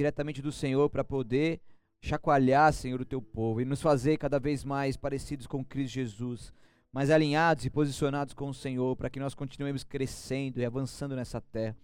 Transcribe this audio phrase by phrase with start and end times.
[0.00, 1.60] diretamente do Senhor para poder
[2.00, 6.52] chacoalhar, Senhor, o teu povo e nos fazer cada vez mais parecidos com Cristo Jesus,
[6.92, 11.40] mais alinhados e posicionados com o Senhor, para que nós continuemos crescendo e avançando nessa
[11.40, 11.76] terra,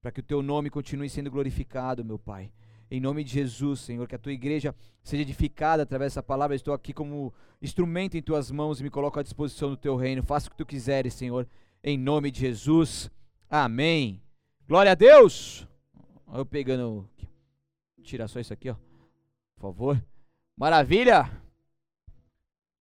[0.00, 2.50] para que o teu nome continue sendo glorificado, meu Pai.
[2.90, 6.56] Em nome de Jesus, Senhor, que a tua igreja seja edificada através dessa palavra.
[6.56, 10.22] Estou aqui como instrumento em tuas mãos e me coloco à disposição do teu reino.
[10.22, 11.46] Faça o que tu quiseres, Senhor,
[11.84, 13.10] em nome de Jesus.
[13.50, 14.22] Amém.
[14.66, 15.68] Glória a Deus.
[16.32, 17.06] Eu pegando.
[18.02, 18.74] Tirar só isso aqui, ó.
[19.54, 20.04] Por favor.
[20.56, 21.30] Maravilha.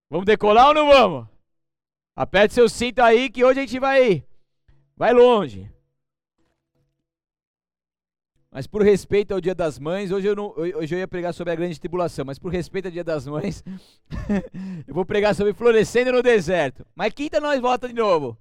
[0.10, 1.28] Vamos decolar ou não vamos?
[2.16, 4.26] Aperte seu cinto aí que hoje a gente vai
[4.96, 5.72] vai longe.
[8.52, 11.54] Mas por respeito ao Dia das Mães, hoje eu, não, hoje eu ia pregar sobre
[11.54, 13.64] a grande tribulação, mas por respeito ao Dia das Mães,
[14.86, 16.86] eu vou pregar sobre florescendo no deserto.
[16.94, 18.38] Mas quinta nós volta de novo.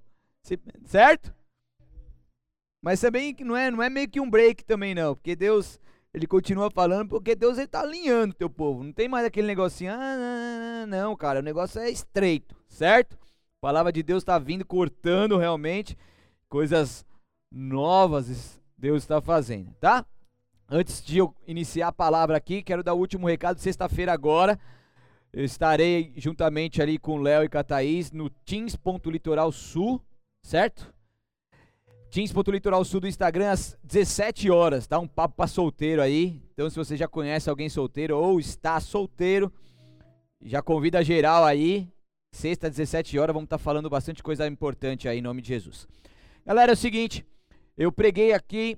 [0.85, 1.33] Certo?
[2.81, 5.79] Mas também não é, não é meio que um break também não, porque Deus,
[6.13, 8.83] ele continua falando, porque Deus ele tá alinhando teu povo.
[8.83, 13.15] Não tem mais aquele negocinho, ah, não, cara, o negócio é estreito, certo?
[13.15, 15.97] A palavra de Deus está vindo cortando realmente
[16.49, 17.05] coisas
[17.51, 20.05] novas Deus está fazendo, tá?
[20.67, 23.59] Antes de eu iniciar a palavra aqui, quero dar o último recado.
[23.59, 24.59] Sexta-feira agora,
[25.31, 27.57] eu estarei juntamente ali com Léo e com
[28.17, 30.01] no Teams.litoral sul,
[30.41, 30.91] certo?
[32.11, 34.99] Teams.litoral sul do Instagram às 17 horas, tá?
[34.99, 36.41] Um papo para solteiro aí.
[36.53, 39.49] Então, se você já conhece alguém solteiro ou está solteiro,
[40.43, 41.87] já convida geral aí.
[42.33, 45.87] Sexta, 17 horas, vamos estar tá falando bastante coisa importante aí em nome de Jesus.
[46.45, 47.25] Galera, é o seguinte,
[47.77, 48.77] eu preguei aqui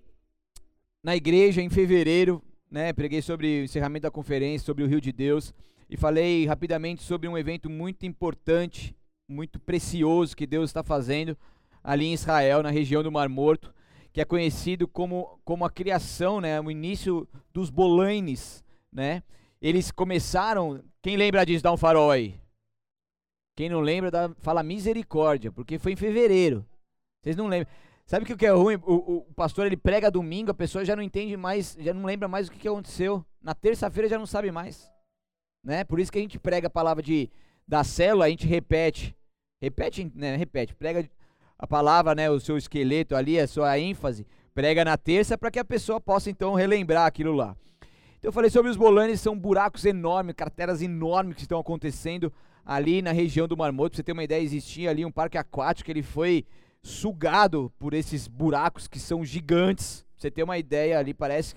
[1.03, 2.93] na igreja em fevereiro, né?
[2.93, 5.55] Preguei sobre o encerramento da conferência, sobre o Rio de Deus
[5.89, 8.95] e falei rapidamente sobre um evento muito importante,
[9.27, 11.35] muito precioso que Deus está fazendo
[11.83, 13.73] ali em Israel, na região do Mar Morto,
[14.11, 16.61] que é conhecido como, como a criação, né?
[16.61, 19.23] O início dos Bolanes, né?
[19.61, 20.83] Eles começaram.
[21.01, 21.63] Quem lembra disso?
[21.63, 22.39] Dá um farol aí.
[23.55, 26.65] Quem não lembra, dá, fala misericórdia, porque foi em fevereiro.
[27.21, 27.71] Vocês não lembram?
[28.05, 28.75] Sabe o que é ruim?
[28.83, 32.27] O, o, pastor ele prega domingo, a pessoa já não entende mais, já não lembra
[32.27, 33.25] mais o que, que aconteceu.
[33.41, 34.91] Na terça-feira já não sabe mais.
[35.63, 35.83] Né?
[35.83, 37.29] Por isso que a gente prega a palavra de,
[37.67, 39.15] da célula, a gente repete.
[39.61, 40.35] Repete, né?
[40.35, 40.75] Repete.
[40.75, 41.09] Prega
[41.63, 42.29] a palavra, né?
[42.29, 44.27] O seu esqueleto ali, a sua ênfase.
[44.53, 47.55] Prega na terça para que a pessoa possa então relembrar aquilo lá.
[48.19, 52.33] Então eu falei sobre os bolanes, são buracos enormes, crateras enormes que estão acontecendo
[52.65, 53.71] ali na região do Mar.
[53.73, 56.45] Pra você ter uma ideia, existia ali um parque aquático, ele foi
[56.81, 60.01] sugado por esses buracos que são gigantes.
[60.01, 61.55] Pra você ter uma ideia ali, parece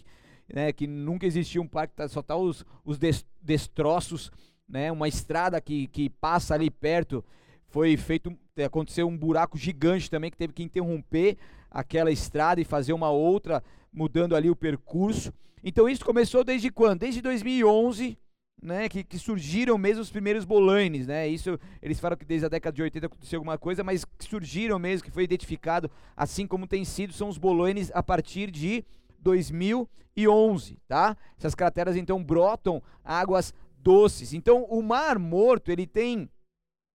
[0.54, 2.96] né, que nunca existiu um parque, tá, só tá os, os
[3.42, 4.30] destroços,
[4.68, 7.24] né, uma estrada que, que passa ali perto.
[7.68, 11.36] Foi feito, aconteceu um buraco gigante também que teve que interromper
[11.70, 13.62] aquela estrada e fazer uma outra,
[13.92, 15.32] mudando ali o percurso.
[15.62, 17.00] Então isso começou desde quando?
[17.00, 18.16] Desde 2011,
[18.62, 21.28] né, que, que, surgiram mesmo os primeiros bolanes, né?
[21.28, 24.78] Isso eles falam que desde a década de 80 aconteceu alguma coisa, mas que surgiram
[24.78, 28.84] mesmo, que foi identificado, assim como tem sido, são os bolanes a partir de
[29.20, 31.16] 2011, tá?
[31.38, 34.32] Essas crateras então brotam águas doces.
[34.32, 36.28] Então o Mar Morto ele tem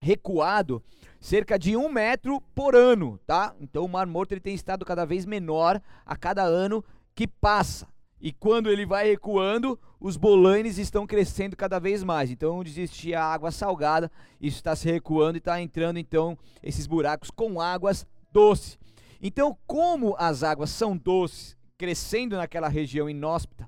[0.02, 0.84] recuado
[1.20, 3.54] cerca de um metro por ano, tá?
[3.62, 7.88] Então o Mar Morto ele tem estado cada vez menor a cada ano que passa.
[8.20, 12.30] E quando ele vai recuando, os bolanes estão crescendo cada vez mais.
[12.30, 17.32] Então, onde existia água salgada, isso está se recuando e está entrando, então, esses buracos
[17.32, 18.78] com águas doces.
[19.20, 23.68] Então, como as águas são doces, crescendo naquela região inóspita,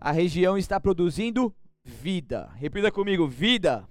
[0.00, 1.54] a região está produzindo
[1.84, 2.50] vida.
[2.56, 3.88] Repita comigo: vida.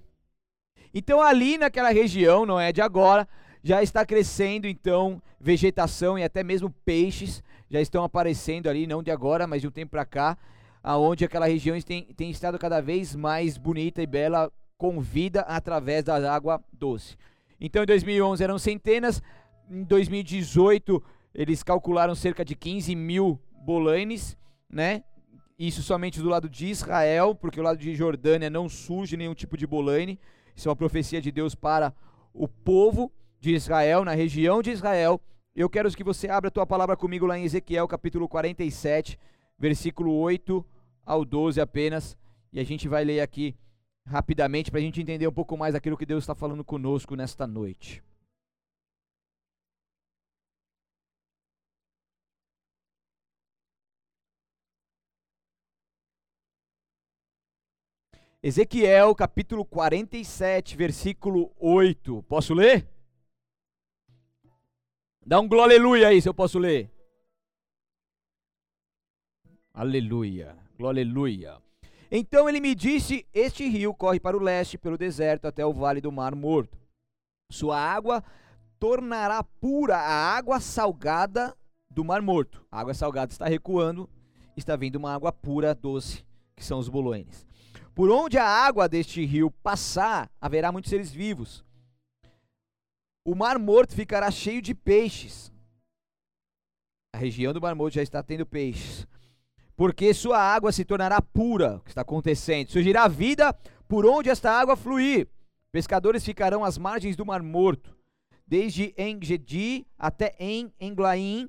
[0.94, 3.26] Então, ali naquela região, não é de agora,
[3.62, 9.10] já está crescendo, então, vegetação e até mesmo peixes já estão aparecendo ali, não de
[9.10, 10.36] agora, mas de um tempo para cá,
[10.82, 16.02] aonde aquela região tem, tem estado cada vez mais bonita e bela, com vida através
[16.02, 17.16] da água doce.
[17.60, 19.22] Então em 2011 eram centenas,
[19.70, 21.00] em 2018
[21.32, 24.36] eles calcularam cerca de 15 mil bolanes,
[24.68, 25.04] né?
[25.56, 29.56] Isso somente do lado de Israel, porque o lado de Jordânia não surge nenhum tipo
[29.56, 30.18] de bolane.
[30.54, 31.92] Isso é uma profecia de Deus para
[32.32, 35.20] o povo de Israel, na região de Israel,
[35.54, 39.18] eu quero que você abra a tua palavra comigo lá em Ezequiel, capítulo 47,
[39.58, 40.64] versículo 8
[41.04, 42.16] ao 12 apenas,
[42.50, 43.54] e a gente vai ler aqui
[44.06, 47.46] rapidamente para a gente entender um pouco mais aquilo que Deus está falando conosco nesta
[47.46, 48.02] noite.
[58.44, 62.24] Ezequiel capítulo 47, versículo 8.
[62.24, 62.88] Posso ler?
[65.24, 66.90] Dá um glória aleluia aí, se eu posso ler.
[69.72, 70.58] Aleluia.
[70.76, 71.62] Glória aleluia.
[72.10, 76.00] Então ele me disse: Este rio corre para o leste, pelo deserto, até o vale
[76.00, 76.76] do Mar Morto.
[77.48, 78.24] Sua água
[78.80, 81.56] tornará pura a água salgada
[81.88, 82.66] do Mar Morto.
[82.72, 84.10] A água salgada está recuando,
[84.56, 86.24] está vindo uma água pura, doce,
[86.56, 87.51] que são os boloenes.
[87.94, 91.64] Por onde a água deste rio passar, haverá muitos seres vivos.
[93.24, 95.52] O Mar Morto ficará cheio de peixes.
[97.14, 99.06] A região do Mar Morto já está tendo peixes
[99.76, 102.70] porque sua água se tornará pura, o que está acontecendo.
[102.70, 103.52] Surgirá vida
[103.88, 105.28] por onde esta água fluir.
[105.70, 107.96] Pescadores ficarão às margens do Mar Morto,
[108.46, 111.48] desde Engedi até em Englaim.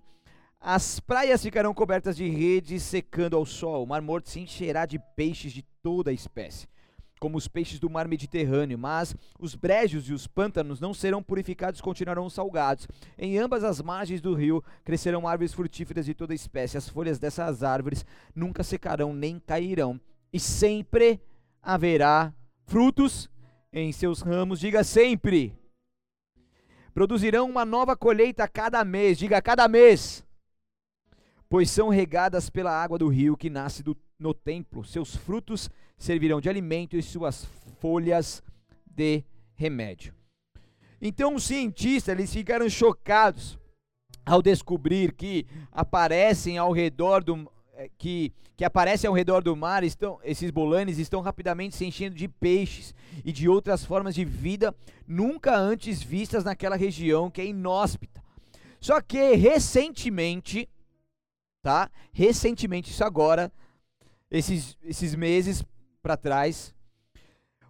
[0.66, 3.84] As praias ficarão cobertas de redes secando ao sol.
[3.84, 6.72] O Mar Morto se encherá de peixes de toda a espécie
[7.20, 11.80] como os peixes do mar Mediterrâneo, mas os brejos e os pântanos não serão purificados
[11.80, 12.86] continuarão salgados.
[13.18, 16.78] Em ambas as margens do rio crescerão árvores frutíferas de toda espécie.
[16.78, 18.06] As folhas dessas árvores
[18.36, 19.98] nunca secarão nem cairão,
[20.34, 21.22] e sempre
[21.62, 22.34] haverá
[22.66, 23.30] frutos
[23.72, 24.60] em seus ramos.
[24.60, 25.58] Diga sempre.
[26.94, 29.18] Produzirão uma nova colheita a cada mês.
[29.18, 30.23] Diga a cada mês
[31.54, 34.84] pois são regadas pela água do rio que nasce do, no templo.
[34.84, 35.70] Seus frutos
[36.00, 37.46] servirão de alimento e suas
[37.80, 38.42] folhas
[38.84, 39.24] de
[39.54, 40.16] remédio.
[41.00, 43.56] Então os cientistas eles ficaram chocados
[44.26, 49.84] ao descobrir que aparecem ao redor do eh, que, que aparecem ao redor do mar
[49.84, 54.76] estão esses bolanes estão rapidamente se enchendo de peixes e de outras formas de vida
[55.08, 58.24] nunca antes vistas naquela região que é inóspita.
[58.80, 60.68] Só que recentemente
[61.64, 61.90] tá?
[62.12, 63.52] Recentemente, isso agora,
[64.30, 65.64] esses, esses meses
[66.02, 66.76] para trás,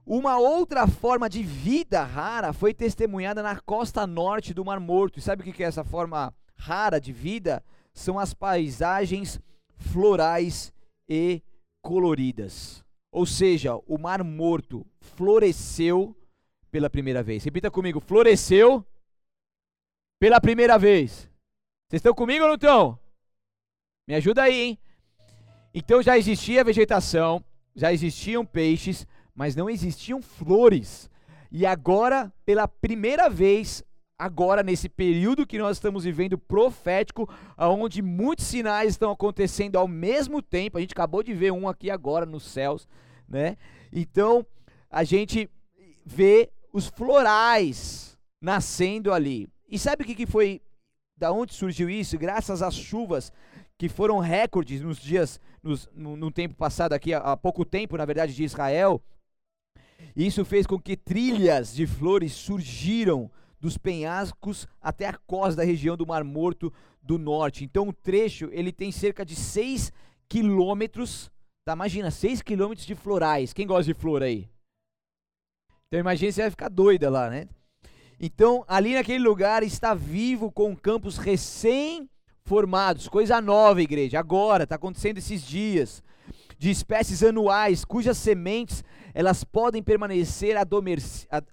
[0.06, 5.20] uma outra forma de vida rara foi testemunhada na costa norte do Mar Morto.
[5.20, 7.64] E sabe o que é essa forma rara de vida?
[7.94, 9.40] São as paisagens
[9.78, 10.74] florais
[11.08, 11.42] e
[11.82, 12.84] coloridas.
[13.12, 16.18] Ou seja, o Mar Morto floresceu
[16.72, 17.44] pela primeira vez.
[17.44, 18.84] Repita comigo: floresceu
[20.20, 21.30] pela primeira vez.
[21.88, 23.03] Vocês estão comigo ou não estão?
[24.08, 24.80] Me ajuda aí, hein?
[25.74, 27.44] Então já existia vegetação,
[27.76, 31.10] já existiam peixes, mas não existiam flores.
[31.52, 33.84] E agora, pela primeira vez,
[34.18, 40.42] agora nesse período que nós estamos vivendo profético, onde muitos sinais estão acontecendo ao mesmo
[40.42, 42.88] tempo, a gente acabou de ver um aqui agora nos céus,
[43.28, 43.58] né?
[43.92, 44.46] Então,
[44.90, 45.50] a gente
[46.06, 49.48] vê os florais nascendo ali.
[49.70, 50.62] E sabe o que, que foi,
[51.24, 52.18] da onde surgiu isso?
[52.18, 53.32] Graças às chuvas
[53.78, 57.96] que foram recordes nos dias, nos, no, no, tempo passado aqui, há, há pouco tempo,
[57.96, 59.02] na verdade, de Israel.
[60.14, 65.96] Isso fez com que trilhas de flores surgiram dos penhascos até a costa da região
[65.96, 67.64] do Mar Morto do Norte.
[67.64, 69.94] Então o trecho ele tem cerca de 6
[70.28, 71.32] quilômetros,
[71.64, 71.72] tá?
[71.72, 73.54] Imagina, 6 quilômetros de florais.
[73.54, 74.50] Quem gosta de flor aí?
[75.88, 77.48] Então imagina, você vai ficar doida lá, né?
[78.26, 82.10] Então ali naquele lugar está vivo com campos recém
[82.46, 86.02] formados, coisa nova, igreja, agora, está acontecendo esses dias,
[86.58, 88.82] de espécies anuais, cujas sementes
[89.14, 90.56] elas podem permanecer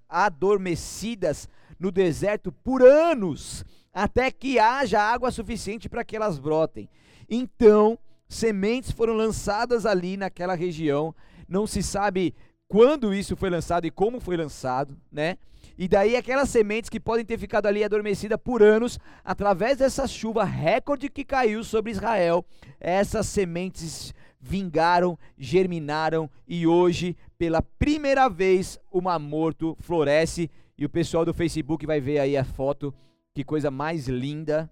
[0.08, 6.88] adormecidas no deserto por anos, até que haja água suficiente para que elas brotem.
[7.28, 11.12] Então, sementes foram lançadas ali naquela região,
[11.48, 12.32] não se sabe
[12.68, 15.36] quando isso foi lançado e como foi lançado, né?
[15.76, 20.44] E daí aquelas sementes que podem ter ficado ali adormecidas por anos, através dessa chuva
[20.44, 22.44] recorde que caiu sobre Israel,
[22.78, 30.88] essas sementes vingaram, germinaram e hoje, pela primeira vez, o Mar Morto floresce e o
[30.88, 32.94] pessoal do Facebook vai ver aí a foto,
[33.34, 34.70] que coisa mais linda.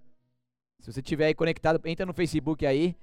[0.80, 2.96] Se você estiver aí conectado, entra no Facebook aí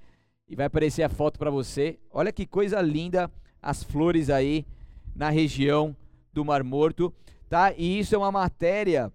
[0.48, 1.98] e vai aparecer a foto para você.
[2.10, 3.30] Olha que coisa linda
[3.62, 4.66] as flores aí
[5.14, 5.96] na região
[6.32, 7.14] do Mar Morto
[7.48, 7.72] tá?
[7.76, 9.12] E isso é uma matéria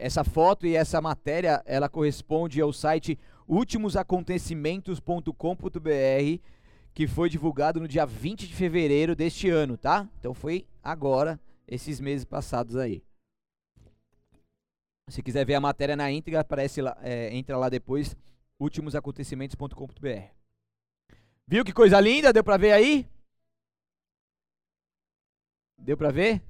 [0.00, 3.16] essa foto e essa matéria, ela corresponde ao site
[3.46, 6.40] ultimosacontecimentos.com.br,
[6.94, 10.08] que foi divulgado no dia 20 de fevereiro deste ano, tá?
[10.18, 13.02] Então foi agora, esses meses passados aí.
[15.08, 18.16] Se quiser ver a matéria na íntegra, aparece lá, é, entra lá depois,
[18.58, 20.30] ultimosacontecimentos.com.br.
[21.46, 22.32] Viu que coisa linda?
[22.32, 23.06] Deu pra ver aí?
[25.76, 26.40] Deu pra ver?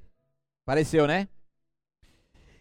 [0.71, 1.27] Pareceu, né?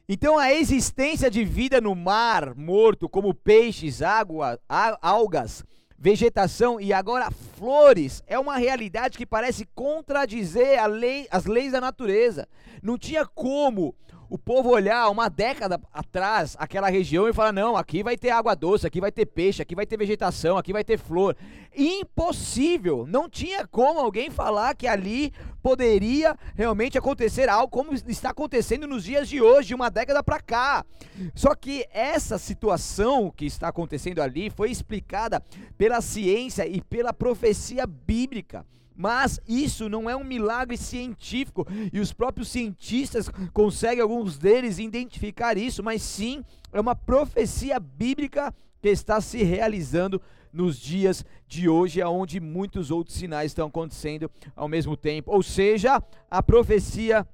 [0.07, 4.59] Então a existência de vida no mar morto, como peixes, água,
[4.99, 5.63] algas,
[5.95, 12.49] vegetação e agora flores, é uma realidade que parece contradizer lei, as leis da natureza.
[12.81, 13.93] Não tinha como
[14.29, 18.55] o povo olhar uma década atrás aquela região e falar: não, aqui vai ter água
[18.55, 21.35] doce, aqui vai ter peixe, aqui vai ter vegetação, aqui vai ter flor.
[21.75, 23.05] Impossível!
[23.07, 29.03] Não tinha como alguém falar que ali poderia realmente acontecer algo como está acontecendo nos
[29.03, 30.85] dias de hoje, uma década para cá.
[31.33, 35.43] Só que essa situação que está acontecendo ali foi explicada
[35.77, 38.65] pela ciência e pela profecia bíblica.
[39.01, 45.57] Mas isso não é um milagre científico e os próprios cientistas conseguem, alguns deles, identificar
[45.57, 52.01] isso, mas sim é uma profecia bíblica que está se realizando nos dias de hoje,
[52.01, 55.31] aonde muitos outros sinais estão acontecendo ao mesmo tempo.
[55.31, 57.25] Ou seja, a profecia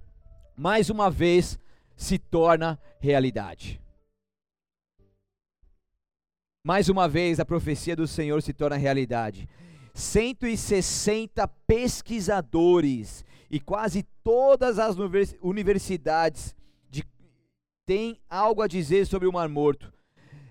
[0.56, 1.58] mais uma vez
[1.96, 3.82] se torna realidade.
[6.64, 9.50] Mais uma vez a profecia do Senhor se torna realidade.
[9.96, 14.98] 160 pesquisadores e quase todas as
[15.42, 16.54] universidades
[16.90, 17.02] de,
[17.86, 19.96] têm algo a dizer sobre o Mar Morto.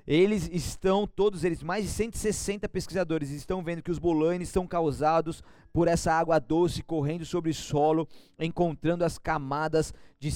[0.06, 5.42] Eles estão, todos eles, mais de 160 pesquisadores, estão vendo que os bolanes são causados
[5.72, 8.08] por essa água doce correndo sobre o solo,
[8.38, 10.30] encontrando as camadas de,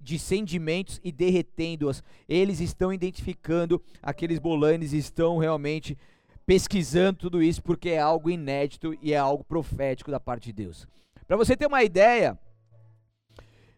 [0.00, 2.02] de sedimentos e derretendo-as.
[2.28, 5.96] Eles estão identificando aqueles bolanes, estão realmente
[6.46, 10.86] pesquisando tudo isso porque é algo inédito e é algo profético da parte de Deus.
[11.26, 12.38] Para você ter uma ideia,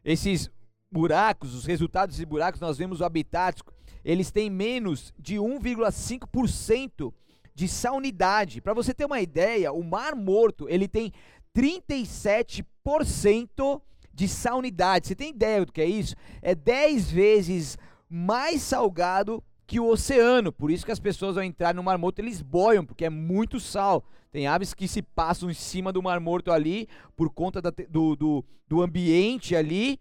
[0.04, 0.50] esses
[0.90, 3.62] buracos, os resultados desses buracos, nós vemos o habitat,
[4.04, 7.12] eles têm menos de 1,5%
[7.54, 8.60] de salinidade.
[8.60, 11.12] Para você ter uma ideia, o Mar Morto, ele tem
[11.56, 13.80] 37%
[14.12, 15.08] de salinidade.
[15.08, 16.14] Você tem ideia do que é isso?
[16.42, 20.52] É 10 vezes mais salgado que o oceano.
[20.52, 23.58] Por isso que as pessoas ao entrar no Mar Morto eles boiam, porque é muito
[23.58, 24.04] sal.
[24.30, 28.14] Tem aves que se passam em cima do Mar Morto ali por conta da, do,
[28.14, 29.98] do, do ambiente ali.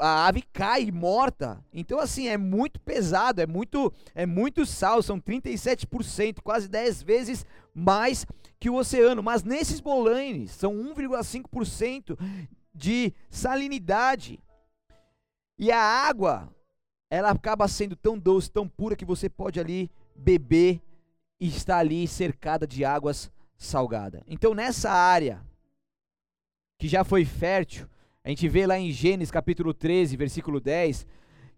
[0.00, 1.62] a ave cai morta.
[1.72, 7.46] Então, assim, é muito pesado, é muito, é muito sal, são 37%, quase 10 vezes
[7.74, 8.26] mais
[8.58, 9.22] que o oceano.
[9.22, 12.18] Mas nesses bolanes, são 1,5%
[12.74, 14.40] de salinidade.
[15.58, 16.54] E a água
[17.16, 20.80] ela acaba sendo tão doce, tão pura que você pode ali beber
[21.40, 24.22] e estar ali cercada de águas salgadas.
[24.26, 25.40] Então nessa área
[26.78, 27.88] que já foi fértil,
[28.22, 31.06] a gente vê lá em Gênesis capítulo 13, versículo 10,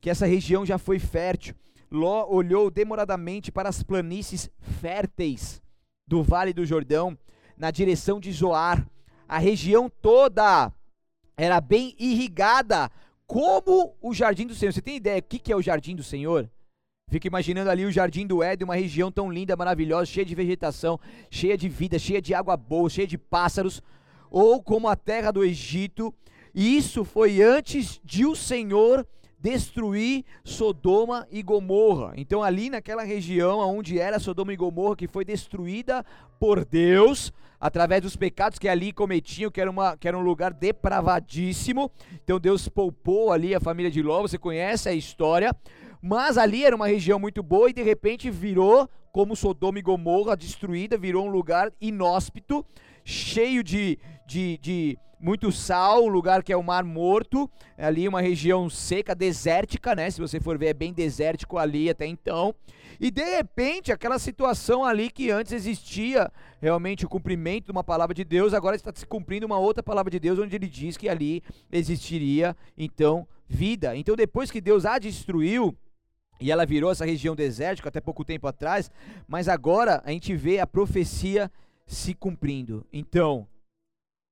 [0.01, 1.55] que essa região já foi fértil.
[1.91, 5.63] Ló olhou demoradamente para as planícies férteis
[6.07, 7.19] do Vale do Jordão,
[7.57, 8.87] na direção de Zoar.
[9.29, 10.73] A região toda
[11.37, 12.91] era bem irrigada
[13.29, 14.73] como o jardim do Senhor.
[14.73, 16.51] Você tem ideia que, que é o jardim do Senhor?
[17.11, 20.99] Fica imaginando ali o jardim do Éden, uma região tão linda, maravilhosa, cheia de vegetação,
[21.31, 23.83] cheia de vida, cheia de água boa, cheia de pássaros,
[24.31, 26.13] ou como a terra do Egito.
[26.55, 29.07] E isso foi antes de o Senhor
[29.41, 32.13] destruir Sodoma e Gomorra.
[32.17, 36.05] Então ali naquela região onde era Sodoma e Gomorra que foi destruída
[36.39, 40.53] por Deus através dos pecados que ali cometiam, que era, uma, que era um lugar
[40.53, 41.91] depravadíssimo.
[42.23, 45.55] Então Deus poupou ali a família de Ló, você conhece a história.
[46.01, 50.37] Mas ali era uma região muito boa e de repente virou como Sodoma e Gomorra
[50.37, 52.65] destruída, virou um lugar inóspito,
[53.05, 58.21] cheio de, de, de muito sal, um lugar que é o Mar Morto, ali uma
[58.21, 60.11] região seca, desértica, né?
[60.11, 62.55] Se você for ver, é bem desértico ali até então.
[63.01, 68.15] E de repente, aquela situação ali que antes existia realmente o cumprimento de uma palavra
[68.15, 71.09] de Deus, agora está se cumprindo uma outra palavra de Deus, onde ele diz que
[71.09, 73.97] ali existiria então vida.
[73.97, 75.77] Então, depois que Deus a destruiu,
[76.41, 78.91] e ela virou essa região desértica até pouco tempo atrás,
[79.27, 81.51] mas agora a gente vê a profecia
[81.87, 82.87] se cumprindo.
[82.93, 83.47] Então,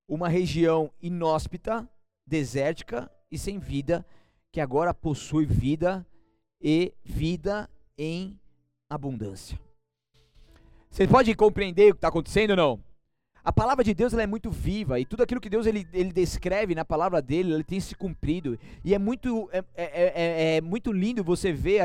[0.09, 1.89] uma região inóspita,
[2.27, 4.05] desértica e sem vida,
[4.53, 6.07] que agora possui vida
[6.61, 8.39] e vida em
[8.89, 9.59] abundância.
[10.91, 12.87] Você pode compreender o que está acontecendo ou não?
[13.45, 16.75] A palavra de Deus é muito viva e tudo aquilo que Deus ele, ele descreve
[16.75, 18.59] na palavra dele, ele tem se cumprido.
[18.85, 21.81] E é muito, é, é, é, é muito lindo você ver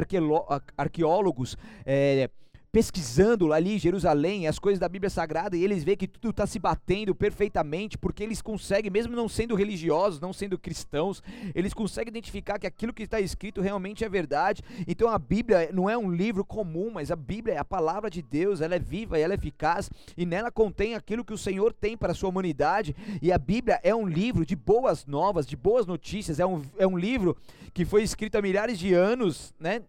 [0.75, 2.31] arqueólogos é,
[2.71, 6.57] pesquisando ali Jerusalém as coisas da Bíblia Sagrada e eles veem que tudo está se
[6.57, 11.21] batendo perfeitamente porque eles conseguem, mesmo não sendo religiosos, não sendo cristãos,
[11.53, 14.63] eles conseguem identificar que aquilo que está escrito realmente é verdade.
[14.87, 18.21] Então a Bíblia não é um livro comum, mas a Bíblia é a palavra de
[18.21, 21.73] Deus, ela é viva e ela é eficaz e nela contém aquilo que o Senhor
[21.73, 22.95] tem para a sua humanidade.
[23.21, 26.87] E a Bíblia é um livro de boas novas, de boas notícias, é um, é
[26.87, 27.35] um livro
[27.73, 29.81] que foi escrito há milhares de anos, né?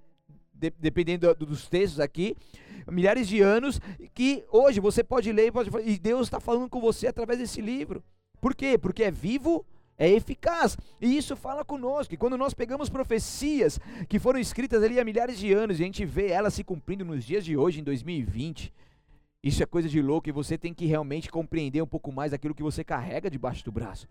[0.63, 2.37] De, dependendo dos textos aqui,
[2.89, 3.81] milhares de anos,
[4.15, 8.01] que hoje você pode ler pode, e Deus está falando com você através desse livro.
[8.41, 8.79] Por quê?
[8.79, 9.67] Porque é vivo,
[9.99, 10.79] é eficaz.
[11.01, 12.15] E isso fala conosco.
[12.15, 15.87] E quando nós pegamos profecias que foram escritas ali há milhares de anos e a
[15.87, 18.73] gente vê elas se cumprindo nos dias de hoje, em 2020,
[19.43, 22.55] isso é coisa de louco e você tem que realmente compreender um pouco mais daquilo
[22.55, 24.07] que você carrega debaixo do braço.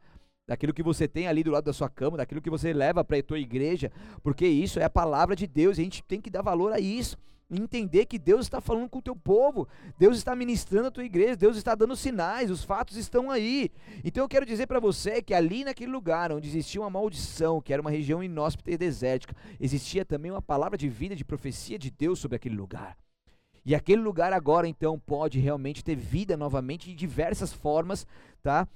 [0.52, 3.18] Daquilo que você tem ali do lado da sua cama, daquilo que você leva para
[3.18, 3.90] a tua igreja,
[4.22, 6.80] porque isso é a palavra de Deus e a gente tem que dar valor a
[6.80, 7.18] isso
[7.50, 9.66] entender que Deus está falando com o teu povo,
[9.98, 13.72] Deus está ministrando a tua igreja, Deus está dando sinais, os fatos estão aí.
[14.04, 17.72] Então eu quero dizer para você que ali naquele lugar onde existia uma maldição, que
[17.72, 21.90] era uma região inóspita e desértica, existia também uma palavra de vida, de profecia de
[21.90, 22.98] Deus sobre aquele lugar.
[23.66, 28.08] E aquele lugar agora então pode realmente ter vida novamente de diversas formas,
[28.42, 28.68] tá?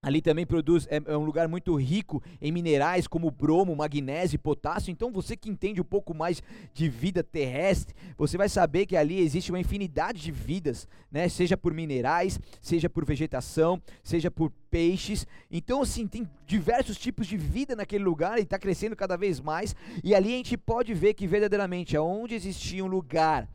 [0.00, 4.38] Ali também produz, é, é, um lugar muito rico em minerais como bromo, magnésio e
[4.38, 4.92] potássio.
[4.92, 6.40] Então, você que entende um pouco mais
[6.72, 11.28] de vida terrestre, você vai saber que ali existe uma infinidade de vidas, né?
[11.28, 15.26] Seja por minerais, seja por vegetação, seja por peixes.
[15.50, 19.74] Então, assim, tem diversos tipos de vida naquele lugar e está crescendo cada vez mais.
[20.04, 23.48] E ali a gente pode ver que verdadeiramente, aonde existia um lugar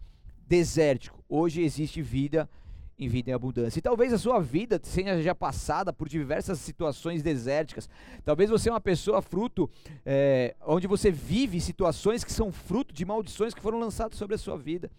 [0.45, 2.49] desértico, hoje existe vida
[2.97, 3.79] em vida em abundância.
[3.79, 7.89] E talvez a sua vida seja já passada por diversas situações desérticas.
[8.23, 9.69] Talvez você é uma pessoa fruto,
[10.05, 14.37] é, onde você vive situações que são fruto de maldições que foram lançadas sobre a
[14.37, 14.89] sua vida.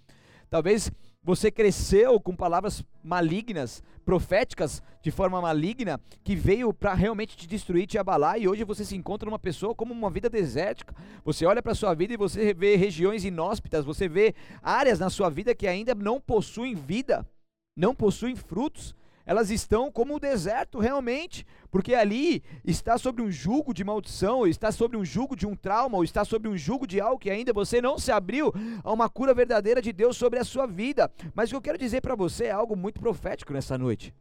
[0.51, 0.91] Talvez
[1.23, 7.87] você cresceu com palavras malignas, proféticas de forma maligna, que veio para realmente te destruir,
[7.87, 10.95] te abalar, e hoje você se encontra numa pessoa como uma vida desértica.
[11.25, 15.31] Você olha para sua vida e você vê regiões inóspitas, você vê áreas na sua
[15.31, 17.27] vida que ainda não possuem vida
[17.77, 18.95] não possuem frutos,
[19.27, 24.47] elas estão como o deserto realmente, porque ali está sobre um jugo de maldição, ou
[24.47, 27.31] está sobre um jugo de um trauma, ou está sobre um jugo de algo que
[27.31, 28.53] ainda você não se abriu
[28.83, 31.11] a uma cura verdadeira de Deus sobre a sua vida.
[31.35, 34.15] Mas o que eu quero dizer para você é algo muito profético nessa noite.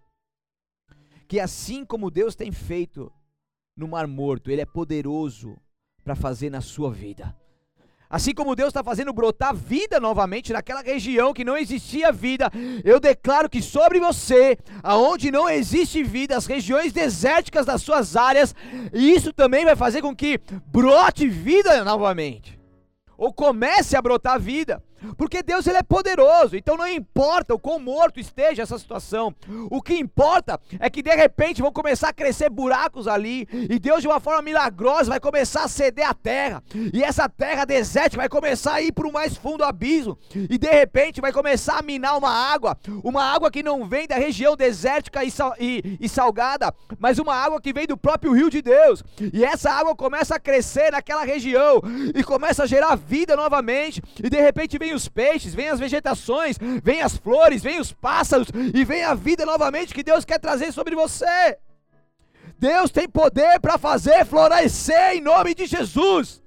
[1.28, 3.12] Que assim como Deus tem feito
[3.76, 5.58] no Mar Morto, Ele é poderoso
[6.04, 7.36] para fazer na sua vida.
[8.14, 12.52] Assim como Deus está fazendo brotar vida novamente naquela região que não existia vida,
[12.84, 18.54] eu declaro que sobre você, aonde não existe vida, as regiões desérticas das suas áreas,
[18.94, 22.60] isso também vai fazer com que brote vida novamente.
[23.18, 24.84] Ou comece a brotar vida,
[25.18, 29.36] porque Deus ele é poderoso, então não importa o quão morto esteja essa situação,
[29.70, 34.02] o que importa é que de repente vão começar a crescer buracos ali, e Deus
[34.02, 36.64] de uma forma milagrosa vai começar a ceder a terra,
[36.94, 40.70] e essa terra desértica vai começar a ir para o mais fundo abismo, e de
[40.70, 45.24] repente vai começar a minar uma água, uma água que não vem da região desértica
[45.24, 49.04] e, sal, e, e salgada, mas uma água que vem do próprio rio de Deus,
[49.34, 51.82] e essa água começa a crescer naquela região,
[52.16, 55.80] e começa a gerar vida vida novamente, e de repente vem os peixes, vem as
[55.80, 60.40] vegetações, vem as flores, vem os pássaros, e vem a vida novamente que Deus quer
[60.40, 61.58] trazer sobre você.
[62.58, 66.42] Deus tem poder para fazer florescer em nome de Jesus.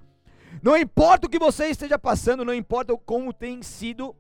[0.63, 4.17] Não importa o que você esteja passando, não importa como tem sido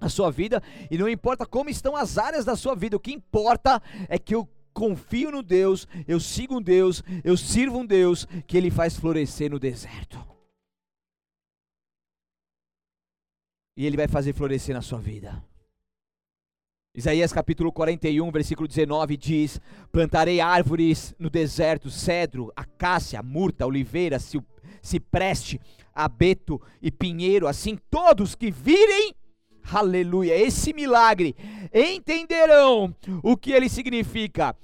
[0.00, 3.12] a sua vida e não importa como estão as áreas da sua vida, o que
[3.12, 8.26] importa é que eu confio no Deus, eu sigo um Deus, eu sirvo um Deus
[8.46, 10.33] que ele faz florescer no deserto.
[13.76, 15.42] E ele vai fazer florescer na sua vida.
[16.96, 19.60] Isaías capítulo 41, versículo 19 diz:
[19.90, 24.18] Plantarei árvores no deserto, cedro, acácia, murta, oliveira,
[24.80, 25.60] cipreste,
[25.92, 29.12] abeto e pinheiro, assim todos que virem,
[29.72, 31.34] aleluia, esse milagre,
[31.74, 34.54] entenderão o que ele significa.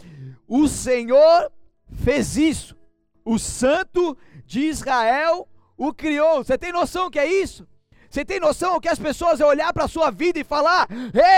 [0.46, 1.50] O Senhor
[1.92, 2.76] fez isso,
[3.24, 6.44] o Santo de Israel o criou.
[6.44, 7.66] Você tem noção que é isso?
[8.10, 10.88] Você tem noção que as pessoas vão olhar para a sua vida e falar: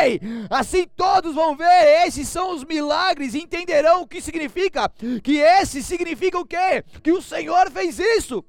[0.03, 4.91] Ei, assim todos vão ver, esses são os milagres, e entenderão o que significa?
[5.23, 6.83] Que esse significa o quê?
[7.03, 8.43] Que o Senhor fez isso.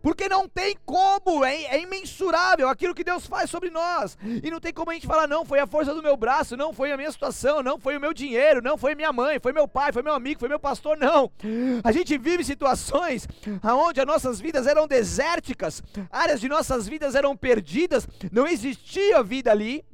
[0.00, 4.16] Porque não tem como, é, é, imensurável aquilo que Deus faz sobre nós.
[4.42, 6.72] E não tem como a gente falar, não, foi a força do meu braço, não
[6.72, 9.68] foi a minha situação, não foi o meu dinheiro, não foi minha mãe, foi meu
[9.68, 11.30] pai, foi meu amigo, foi meu pastor, não.
[11.82, 13.26] A gente vive situações
[13.62, 19.50] onde as nossas vidas eram desérticas, áreas de nossas vidas eram perdidas, não existia vida
[19.50, 19.84] ali.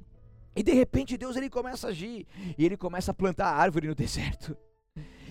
[0.56, 3.94] E de repente Deus ele começa a agir, e ele começa a plantar árvore no
[3.94, 4.56] deserto.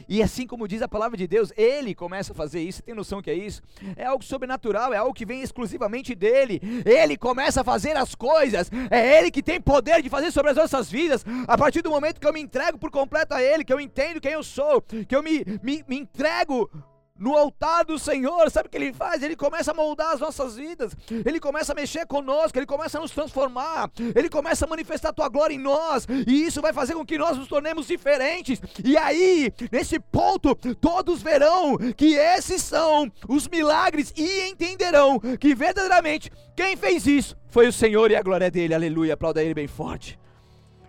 [0.08, 2.78] E assim como diz a palavra de Deus, ele começa a fazer isso.
[2.78, 3.62] Você tem noção que é isso?
[3.96, 6.62] É algo sobrenatural, é algo que vem exclusivamente dele.
[6.86, 8.72] Ele começa a fazer as coisas.
[8.90, 11.26] É ele que tem poder de fazer sobre as nossas vidas.
[11.48, 14.22] A partir do momento que eu me entrego por completo a ele, que eu entendo
[14.22, 16.70] quem eu sou, que eu me, me, me entrego
[17.20, 19.24] no altar do Senhor, sabe o que ele faz?
[19.24, 23.02] Ele começa a moldar as nossas vidas, ele começa a mexer conosco, ele começa a
[23.02, 26.94] nos transformar, ele começa a manifestar a tua glória em nós, e isso vai fazer
[26.94, 28.62] com que nós nos tornemos diferentes.
[28.84, 36.32] E aí, nesse ponto, todos verão que esses são os milagres e entenderão que verdadeiramente
[36.56, 38.76] quem fez isso foi o Senhor e a glória é dele.
[38.76, 39.14] Aleluia.
[39.14, 40.20] Aplauda ele bem forte.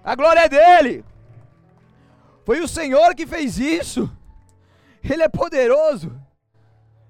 [0.04, 1.04] A glória é dele.
[2.44, 4.10] Foi o Senhor que fez isso.
[5.10, 6.12] Ele é poderoso.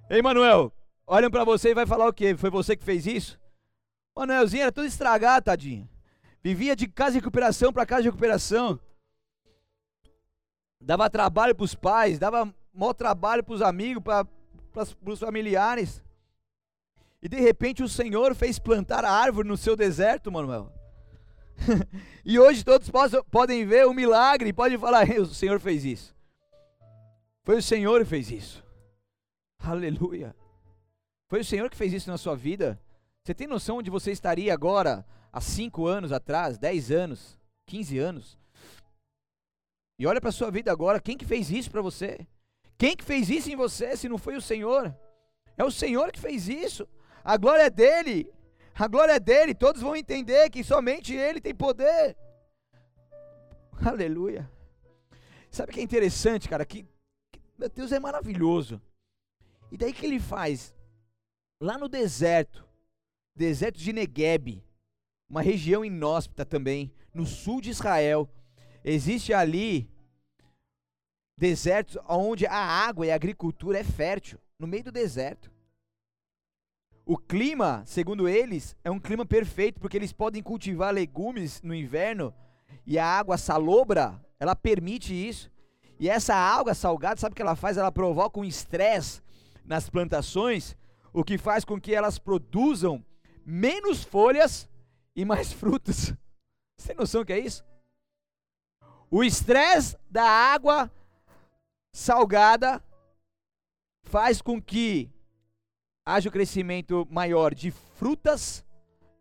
[0.09, 0.73] Ei, Manuel,
[1.07, 2.37] olham para você e vai falar o quê?
[2.37, 3.39] Foi você que fez isso?
[4.17, 5.89] Manuelzinho era todo estragado, tadinho.
[6.43, 8.79] Vivia de casa de recuperação para casa de recuperação.
[10.81, 14.27] Dava trabalho para os pais, dava maior trabalho para os amigos, para
[15.05, 16.03] os familiares.
[17.21, 20.73] E de repente o Senhor fez plantar a árvore no seu deserto, Manuel.
[22.25, 22.89] e hoje todos
[23.31, 26.18] podem ver o milagre, podem falar: o Senhor fez isso.
[27.49, 28.63] Foi o Senhor que fez isso.
[29.59, 30.37] Aleluia.
[31.31, 32.79] Foi o Senhor que fez isso na sua vida.
[33.25, 38.39] Você tem noção onde você estaria agora, há 5 anos atrás, 10 anos, 15 anos?
[39.99, 42.27] E olha para a sua vida agora, quem que fez isso para você?
[42.77, 44.95] Quem que fez isso em você se não foi o Senhor?
[45.57, 46.87] É o Senhor que fez isso.
[47.25, 48.31] A glória é dele.
[48.75, 49.55] A glória é dele.
[49.55, 52.15] Todos vão entender que somente ele tem poder.
[53.83, 54.53] Aleluia.
[55.51, 56.67] Sabe o que é interessante, cara?
[56.67, 56.87] Que
[57.59, 58.81] meu Deus, é maravilhoso.
[59.71, 60.73] E daí que ele faz?
[61.61, 62.65] Lá no deserto,
[63.35, 64.63] deserto de Negueb,
[65.29, 68.31] uma região inóspita também, no sul de Israel,
[68.85, 69.91] existe ali
[71.37, 75.51] desertos onde a água e a agricultura é fértil, no meio do deserto.
[77.05, 82.35] O clima, segundo eles, é um clima perfeito porque eles podem cultivar legumes no inverno
[82.87, 85.51] e a água salobra, ela permite isso.
[85.99, 87.77] E essa água salgada, sabe o que ela faz?
[87.77, 89.21] Ela provoca um estresse
[89.65, 90.77] nas plantações,
[91.13, 93.05] o que faz com que elas produzam
[93.45, 94.69] menos folhas
[95.15, 96.15] e mais frutos.
[96.77, 97.65] Você tem noção que é isso?
[99.11, 100.91] O estresse da água
[101.93, 102.83] salgada
[104.03, 105.11] faz com que
[106.05, 108.65] haja o crescimento maior de frutas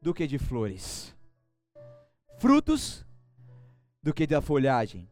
[0.01, 1.15] do que de flores.
[2.37, 3.05] Frutos
[4.03, 5.09] do que da folhagem.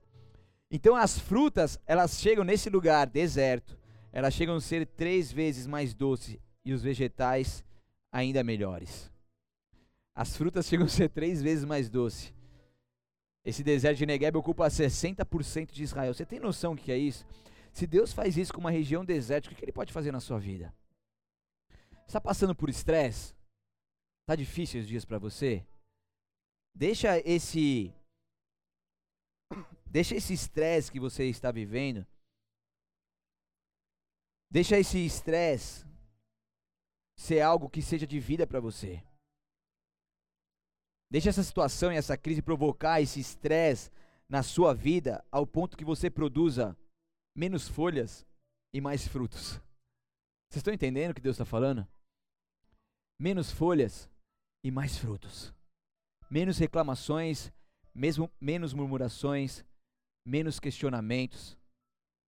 [0.70, 3.78] Então as frutas, elas chegam nesse lugar deserto,
[4.12, 7.64] elas chegam a ser três vezes mais doces e os vegetais
[8.12, 9.12] ainda melhores.
[10.16, 12.34] As frutas chegam a ser três vezes mais doces.
[13.44, 16.14] Esse deserto de Negev ocupa 60% de Israel.
[16.14, 17.26] Você tem noção do que é isso?
[17.72, 20.40] Se Deus faz isso com uma região desértica, o que Ele pode fazer na sua
[20.40, 20.74] vida?
[22.08, 23.36] Está passando por estresse?
[24.22, 25.64] Está difícil os dias para você?
[26.74, 27.94] Deixa esse
[29.96, 32.06] Deixa esse estresse que você está vivendo.
[34.52, 35.86] Deixa esse estresse
[37.18, 39.02] ser algo que seja de vida para você.
[41.10, 43.90] Deixa essa situação e essa crise provocar esse estresse
[44.28, 46.78] na sua vida ao ponto que você produza
[47.34, 48.26] menos folhas
[48.74, 49.52] e mais frutos.
[50.50, 51.88] Vocês estão entendendo o que Deus está falando?
[53.18, 54.10] Menos folhas
[54.62, 55.54] e mais frutos.
[56.30, 57.50] Menos reclamações,
[57.94, 59.64] mesmo, menos murmurações,
[60.26, 61.58] menos questionamentos,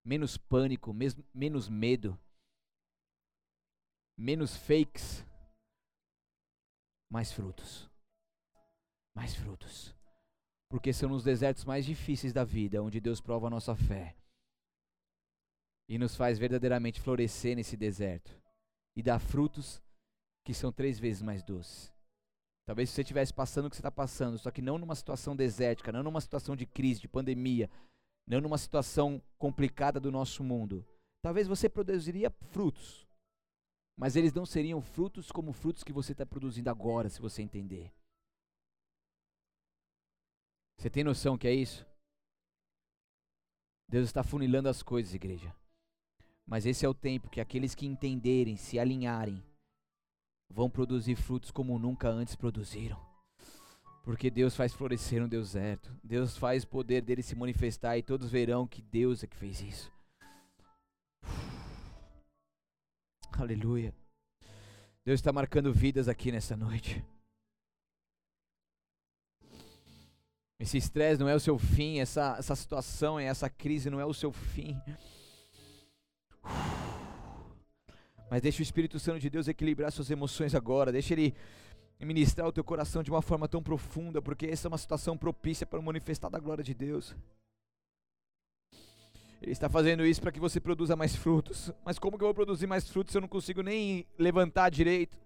[0.05, 0.95] menos pânico,
[1.35, 2.19] menos medo,
[4.17, 5.25] menos fakes,
[7.11, 7.91] mais frutos.
[9.15, 9.95] Mais frutos.
[10.69, 14.17] Porque são nos desertos mais difíceis da vida onde Deus prova a nossa fé
[15.89, 18.37] e nos faz verdadeiramente florescer nesse deserto
[18.95, 19.81] e dar frutos
[20.45, 21.96] que são três vezes mais doces.
[22.67, 25.93] Talvez você estivesse passando o que você está passando, só que não numa situação desértica,
[25.93, 27.71] não numa situação de crise, de pandemia,
[28.27, 30.85] não numa situação complicada do nosso mundo.
[31.23, 33.07] Talvez você produziria frutos,
[33.97, 37.93] mas eles não seriam frutos como frutos que você está produzindo agora, se você entender.
[40.77, 41.87] Você tem noção que é isso?
[43.89, 45.55] Deus está funilando as coisas, igreja.
[46.45, 49.43] Mas esse é o tempo que aqueles que entenderem, se alinharem,
[50.49, 52.99] vão produzir frutos como nunca antes produziram.
[54.03, 55.95] Porque Deus faz florescer no deserto.
[56.03, 59.61] Deus faz o poder dele se manifestar e todos verão que Deus é que fez
[59.61, 59.93] isso.
[63.37, 63.93] Aleluia.
[65.05, 67.05] Deus está marcando vidas aqui nessa noite.
[70.59, 74.15] Esse estresse não é o seu fim, essa, essa situação, essa crise não é o
[74.15, 74.81] seu fim.
[78.31, 80.91] Mas deixa o Espírito Santo de Deus equilibrar suas emoções agora.
[80.91, 81.35] Deixa ele
[82.01, 85.67] ministrar o teu coração de uma forma tão profunda, porque essa é uma situação propícia
[85.67, 87.15] para manifestar da glória de Deus.
[89.41, 91.73] Ele está fazendo isso para que você produza mais frutos.
[91.85, 95.17] Mas como que eu vou produzir mais frutos se eu não consigo nem levantar direito?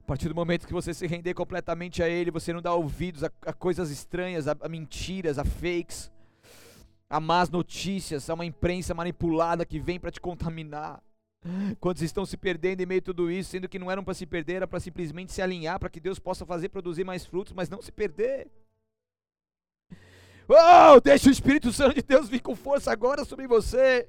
[0.00, 3.24] A partir do momento que você se render completamente a Ele, você não dá ouvidos
[3.24, 6.10] a, a coisas estranhas, a, a mentiras, a fakes,
[7.08, 11.02] a más notícias, a uma imprensa manipulada que vem para te contaminar.
[11.80, 14.26] Quantos estão se perdendo em meio a tudo isso, sendo que não eram para se
[14.26, 17.70] perder, era para simplesmente se alinhar, para que Deus possa fazer produzir mais frutos, mas
[17.70, 18.46] não se perder.
[20.46, 24.08] Oh, deixa o Espírito Santo de Deus vir com força agora sobre você.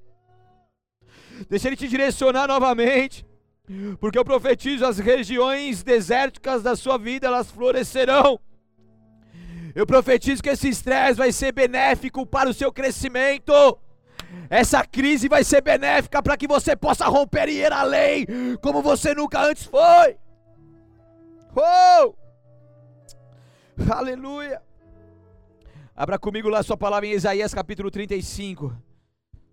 [1.48, 3.26] Deixa ele te direcionar novamente.
[4.00, 8.40] Porque eu profetizo as regiões desérticas da sua vida, elas florescerão.
[9.74, 13.54] Eu profetizo que esse estresse vai ser benéfico para o seu crescimento.
[14.50, 18.26] Essa crise vai ser benéfica para que você possa romper e ir além,
[18.62, 20.18] como você nunca antes foi.
[21.56, 22.14] Oh!
[23.90, 24.62] Aleluia!
[25.96, 28.76] Abra comigo lá sua palavra em Isaías capítulo 35.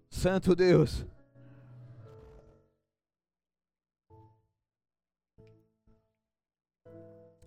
[0.08, 1.06] Santo Deus.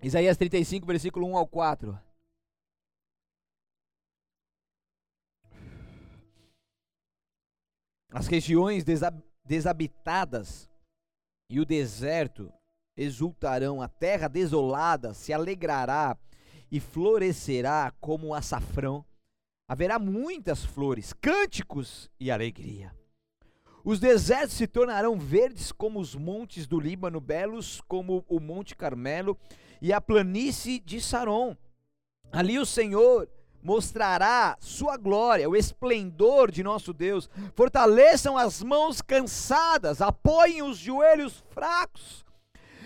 [0.04, 1.98] Isaías 35, versículo 1 ao 4.
[8.12, 8.84] As regiões
[9.46, 10.70] desabitadas
[11.50, 12.52] e o deserto
[12.96, 16.18] exultarão, a terra desolada se alegrará
[16.70, 19.06] e florescerá como o açafrão.
[19.68, 22.94] Haverá muitas flores, cânticos e alegria.
[23.84, 29.38] Os desertos se tornarão verdes como os montes do Líbano, belos como o Monte Carmelo
[29.82, 31.56] e a planície de Saron.
[32.32, 33.30] Ali o Senhor
[33.64, 37.30] mostrará sua glória, o esplendor de nosso Deus.
[37.56, 42.26] Fortaleçam as mãos cansadas, apoiem os joelhos fracos.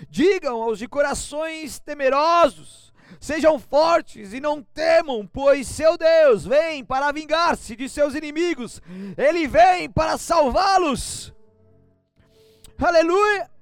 [0.10, 7.12] Digam aos de corações temerosos: sejam fortes e não temam, pois seu Deus vem para
[7.12, 8.82] vingar-se de seus inimigos,
[9.18, 11.34] ele vem para salvá-los.
[12.78, 13.55] Aleluia!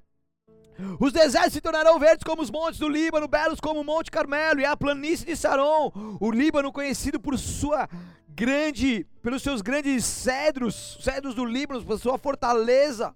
[1.00, 4.60] Os desertos se tornarão verdes como os montes do Líbano, belos como o Monte Carmelo
[4.60, 5.92] e a planície de Saron.
[6.20, 7.88] O Líbano conhecido por sua
[8.30, 13.16] grande, pelos seus grandes cedros, cedros do Líbano, por sua fortaleza.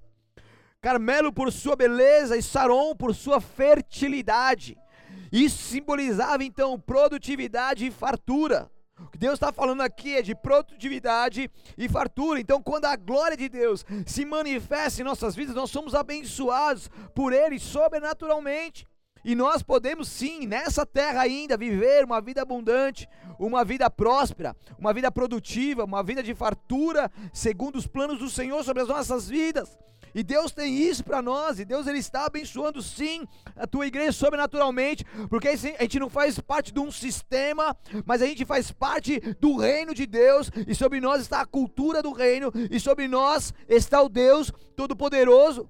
[0.79, 4.77] Carmelo por sua beleza e Saron por sua fertilidade.
[5.31, 8.69] Isso simbolizava então produtividade e fartura.
[8.99, 12.39] O que Deus está falando aqui é de produtividade e fartura.
[12.39, 17.31] Então, quando a glória de Deus se manifesta em nossas vidas, nós somos abençoados por
[17.31, 18.88] Ele sobrenaturalmente.
[19.23, 23.07] E nós podemos sim, nessa terra ainda, viver uma vida abundante,
[23.38, 28.63] uma vida próspera, uma vida produtiva, uma vida de fartura, segundo os planos do Senhor
[28.63, 29.77] sobre as nossas vidas.
[30.17, 34.12] E Deus tem isso para nós, e Deus ele está abençoando sim a tua igreja
[34.12, 39.19] sobrenaturalmente, porque a gente não faz parte de um sistema, mas a gente faz parte
[39.39, 43.53] do reino de Deus, e sobre nós está a cultura do reino, e sobre nós
[43.69, 45.69] está o Deus Todo-Poderoso.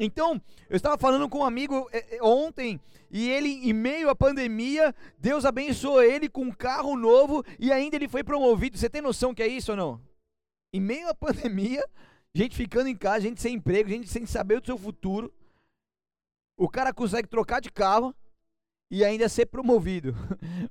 [0.00, 4.16] Então, eu estava falando com um amigo é, é, ontem, e ele, em meio à
[4.16, 8.76] pandemia, Deus abençoou ele com um carro novo e ainda ele foi promovido.
[8.76, 10.00] Você tem noção que é isso ou não?
[10.72, 11.88] Em meio à pandemia,
[12.34, 15.32] gente ficando em casa, gente sem emprego, gente sem saber do seu futuro.
[16.56, 18.14] O cara consegue trocar de carro
[18.90, 20.14] e ainda ser promovido.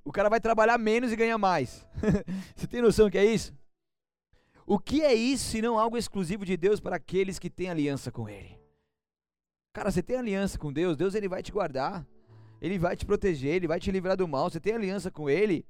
[0.05, 1.87] O cara vai trabalhar menos e ganhar mais.
[2.55, 3.53] Você tem noção que é isso?
[4.65, 8.11] O que é isso se não algo exclusivo de Deus para aqueles que têm aliança
[8.11, 8.59] com Ele?
[9.73, 12.05] Cara, você tem aliança com Deus, Deus ele vai te guardar,
[12.61, 14.49] Ele vai te proteger, Ele vai te livrar do mal.
[14.49, 15.65] Você tem aliança com Ele,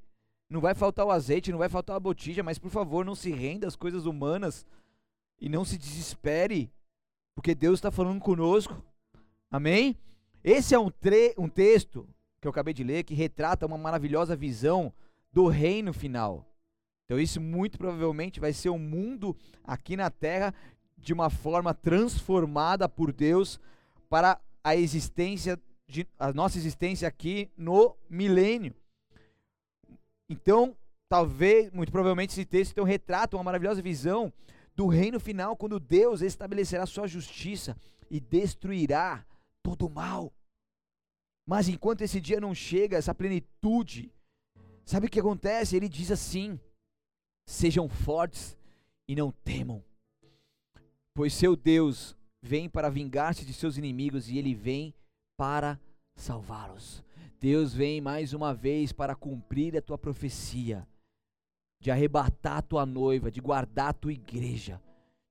[0.50, 3.32] não vai faltar o azeite, não vai faltar a botija, mas por favor, não se
[3.32, 4.66] renda às coisas humanas
[5.44, 6.72] e não se desespere,
[7.36, 8.82] porque Deus está falando conosco.
[9.52, 9.98] Amém?
[10.42, 10.90] Esse é um,
[11.38, 12.08] um texto
[12.40, 14.94] que eu acabei de ler que retrata uma maravilhosa visão
[15.34, 16.48] do reino final.
[17.04, 20.54] Então, isso muito provavelmente vai ser o um mundo aqui na terra
[20.98, 23.60] de uma forma transformada por Deus
[24.10, 28.74] para a existência de, a nossa existência aqui no milênio.
[30.30, 30.74] Então,
[31.10, 34.32] talvez, muito provavelmente esse texto então retrata uma maravilhosa visão
[34.76, 37.78] do reino final, quando Deus estabelecerá sua justiça
[38.10, 39.26] e destruirá
[39.62, 40.34] todo o mal.
[41.46, 44.12] Mas enquanto esse dia não chega, essa plenitude,
[44.86, 45.76] sabe o que acontece?
[45.76, 46.60] Ele diz assim:
[47.46, 48.58] sejam fortes
[49.08, 49.84] e não temam,
[51.14, 54.94] pois seu Deus vem para vingar-se de seus inimigos e ele vem
[55.38, 55.80] para
[56.16, 57.04] salvá-los.
[57.40, 60.88] Deus vem mais uma vez para cumprir a tua profecia
[61.84, 64.82] de arrebatar a tua noiva, de guardar a tua igreja,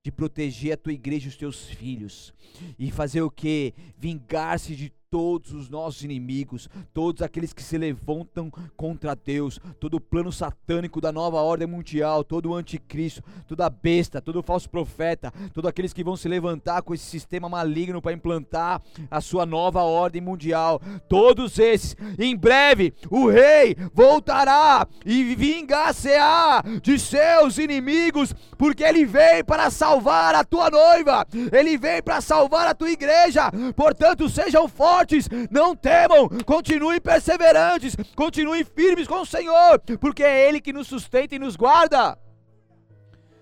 [0.03, 2.31] de proteger a tua igreja e os teus filhos,
[2.77, 3.73] e fazer o que?
[3.97, 10.01] Vingar-se de todos os nossos inimigos, todos aqueles que se levantam contra Deus, todo o
[10.01, 15.31] plano satânico da nova ordem mundial, todo o anticristo, toda besta, todo o falso profeta,
[15.53, 19.83] todos aqueles que vão se levantar com esse sistema maligno para implantar a sua nova
[19.83, 28.83] ordem mundial, todos esses, em breve, o rei voltará e vingar-se-á de seus inimigos, porque
[28.83, 34.27] ele vem para salvar a tua noiva, ele vem para salvar a tua igreja, portanto,
[34.27, 35.02] sejam fortes,
[35.49, 41.35] não temam, continuem perseverantes, continuem firmes com o Senhor, porque é Ele que nos sustenta
[41.35, 42.17] e nos guarda.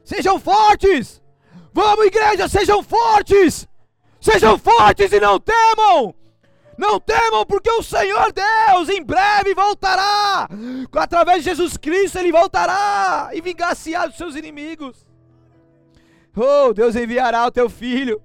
[0.03, 1.21] Sejam fortes,
[1.73, 3.67] vamos, igreja, sejam fortes,
[4.19, 6.15] sejam fortes e não temam.
[6.77, 10.49] Não temam, porque o Senhor Deus em breve voltará.
[10.95, 15.05] Através de Jesus Cristo, Ele voltará e vingar-se-á dos seus inimigos.
[16.35, 18.19] Oh, Deus enviará o teu filho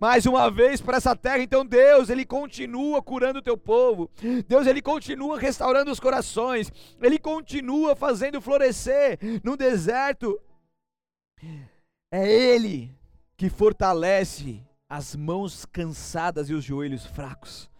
[0.00, 1.42] mais uma vez para essa terra.
[1.42, 4.10] Então Deus, ele continua curando o teu povo.
[4.46, 6.72] Deus, ele continua restaurando os corações.
[7.00, 10.40] Ele continua fazendo florescer no deserto.
[12.10, 12.94] É ele
[13.36, 17.70] que fortalece as mãos cansadas e os joelhos fracos.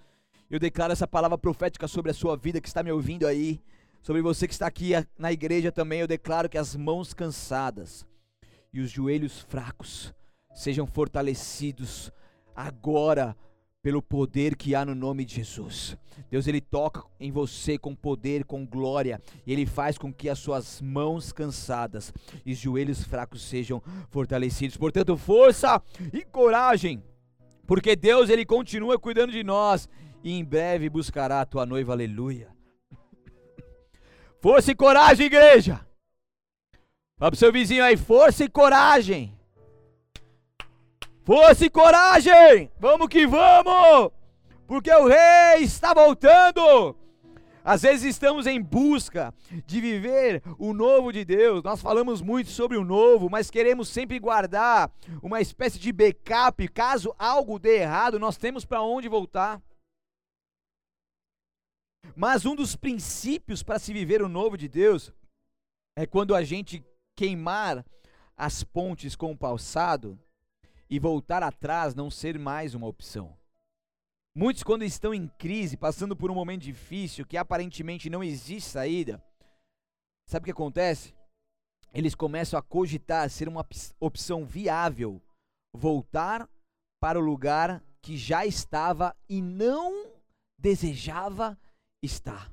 [0.51, 3.61] Eu declaro essa palavra profética sobre a sua vida que está me ouvindo aí,
[4.03, 6.01] sobre você que está aqui na igreja também.
[6.01, 8.07] Eu declaro que as mãos cansadas
[8.73, 10.15] e os joelhos fracos
[10.59, 12.11] sejam fortalecidos
[12.55, 13.37] agora
[13.81, 15.97] pelo poder que há no nome de Jesus.
[16.29, 20.41] Deus ele toca em você com poder, com glória, e ele faz com que as
[20.41, 22.13] suas mãos cansadas
[22.45, 24.77] e joelhos fracos sejam fortalecidos.
[24.77, 25.81] Portanto, força
[26.13, 27.01] e coragem,
[27.65, 29.89] porque Deus ele continua cuidando de nós
[30.25, 31.93] e em breve buscará a tua noiva.
[31.93, 32.49] Aleluia.
[34.41, 35.87] Força e coragem, igreja.
[37.17, 39.38] Fala pro seu vizinho aí, força e coragem.
[41.29, 42.73] Força e coragem!
[42.81, 44.11] Vamos que vamos!
[44.67, 46.97] Porque o rei está voltando!
[47.63, 49.35] Às vezes estamos em busca
[49.67, 51.63] de viver o novo de Deus.
[51.63, 54.91] Nós falamos muito sobre o novo, mas queremos sempre guardar
[55.23, 56.67] uma espécie de backup.
[56.69, 59.61] Caso algo dê errado, nós temos para onde voltar.
[62.17, 65.13] Mas um dos princípios para se viver o novo de Deus
[65.95, 66.83] é quando a gente
[67.15, 67.85] queimar
[68.35, 70.19] as pontes com o passado
[70.91, 73.37] e voltar atrás não ser mais uma opção.
[74.35, 79.23] Muitos, quando estão em crise, passando por um momento difícil, que aparentemente não existe saída,
[80.27, 81.15] sabe o que acontece?
[81.93, 83.67] Eles começam a cogitar ser uma
[83.99, 85.21] opção viável
[85.75, 86.49] voltar
[87.01, 90.11] para o lugar que já estava e não
[90.59, 91.59] desejava
[92.03, 92.51] estar.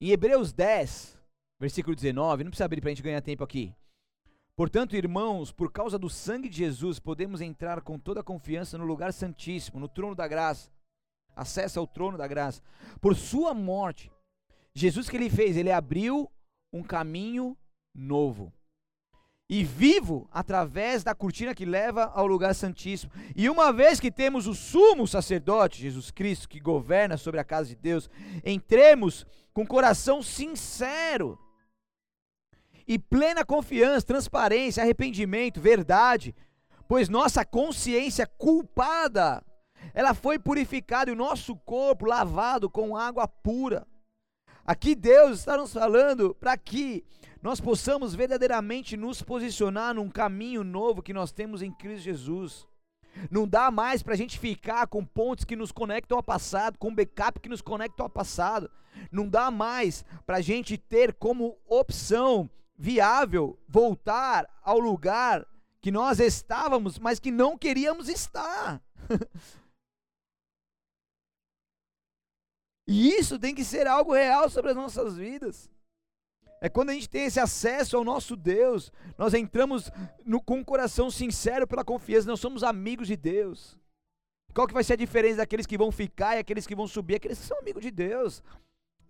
[0.00, 1.18] Em Hebreus 10,
[1.60, 3.74] versículo 19, não precisa abrir para a gente ganhar tempo aqui.
[4.60, 9.10] Portanto, irmãos, por causa do sangue de Jesus, podemos entrar com toda confiança no lugar
[9.10, 10.70] santíssimo, no trono da graça.
[11.34, 12.60] Acesso ao trono da graça.
[13.00, 14.12] Por sua morte,
[14.74, 16.30] Jesus que ele fez, ele abriu
[16.70, 17.56] um caminho
[17.94, 18.52] novo.
[19.48, 23.10] E vivo através da cortina que leva ao lugar santíssimo.
[23.34, 27.70] E uma vez que temos o sumo sacerdote, Jesus Cristo, que governa sobre a casa
[27.70, 28.10] de Deus,
[28.44, 31.38] entremos com coração sincero
[32.90, 36.34] e plena confiança, transparência, arrependimento, verdade,
[36.88, 39.44] pois nossa consciência culpada,
[39.94, 43.86] ela foi purificada e o nosso corpo lavado com água pura.
[44.66, 47.04] Aqui Deus está nos falando para que
[47.40, 52.66] nós possamos verdadeiramente nos posicionar num caminho novo que nós temos em Cristo Jesus.
[53.30, 56.92] Não dá mais para a gente ficar com pontos que nos conectam ao passado, com
[56.92, 58.68] backup que nos conectam ao passado.
[59.12, 65.46] Não dá mais para a gente ter como opção viável voltar ao lugar
[65.82, 68.82] que nós estávamos, mas que não queríamos estar.
[72.88, 75.70] e isso tem que ser algo real sobre as nossas vidas.
[76.58, 79.90] É quando a gente tem esse acesso ao nosso Deus, nós entramos
[80.24, 83.78] no, com um coração sincero pela confiança, nós somos amigos de Deus.
[84.54, 87.16] Qual que vai ser a diferença daqueles que vão ficar e aqueles que vão subir?
[87.16, 88.42] Aqueles que são amigos de Deus,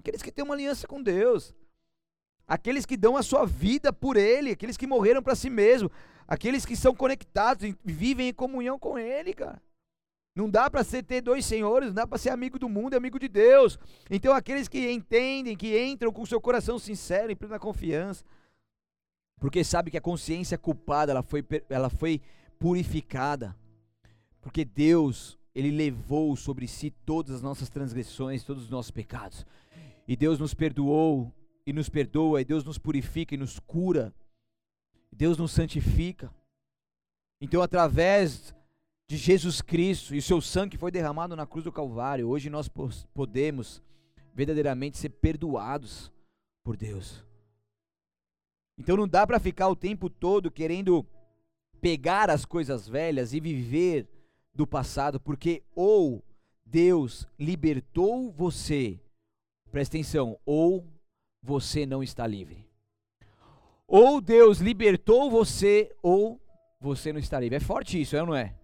[0.01, 1.55] aqueles que têm uma aliança com Deus
[2.51, 5.89] aqueles que dão a sua vida por Ele, aqueles que morreram para si mesmo,
[6.27, 9.63] aqueles que são conectados e vivem em comunhão com Ele, cara.
[10.35, 12.97] Não dá para ser ter dois senhores, não dá para ser amigo do mundo e
[12.97, 13.79] amigo de Deus.
[14.11, 18.25] Então aqueles que entendem, que entram com seu coração sincero, em plena confiança,
[19.39, 22.21] porque sabe que a consciência culpada, ela foi, ela foi
[22.59, 23.57] purificada.
[24.41, 29.47] Porque Deus, ele levou sobre si todas as nossas transgressões, todos os nossos pecados.
[30.09, 31.33] E Deus nos perdoou
[31.67, 34.15] e nos perdoa, e Deus nos purifica e nos cura,
[35.13, 36.33] Deus nos santifica.
[37.41, 38.55] Então, através
[39.09, 42.71] de Jesus Cristo e seu sangue foi derramado na cruz do Calvário, hoje nós
[43.13, 43.83] podemos
[44.33, 46.13] verdadeiramente ser perdoados
[46.63, 47.25] por Deus.
[48.79, 51.05] Então não dá para ficar o tempo todo querendo
[51.81, 54.09] pegar as coisas velhas e viver
[54.55, 56.25] do passado, porque ou
[56.65, 59.01] Deus libertou você,
[59.71, 60.87] presta atenção, ou
[61.43, 62.69] você não está livre.
[63.87, 66.41] Ou Deus libertou você, ou
[66.81, 67.57] você não está livre.
[67.57, 68.57] É forte isso, é ou não é?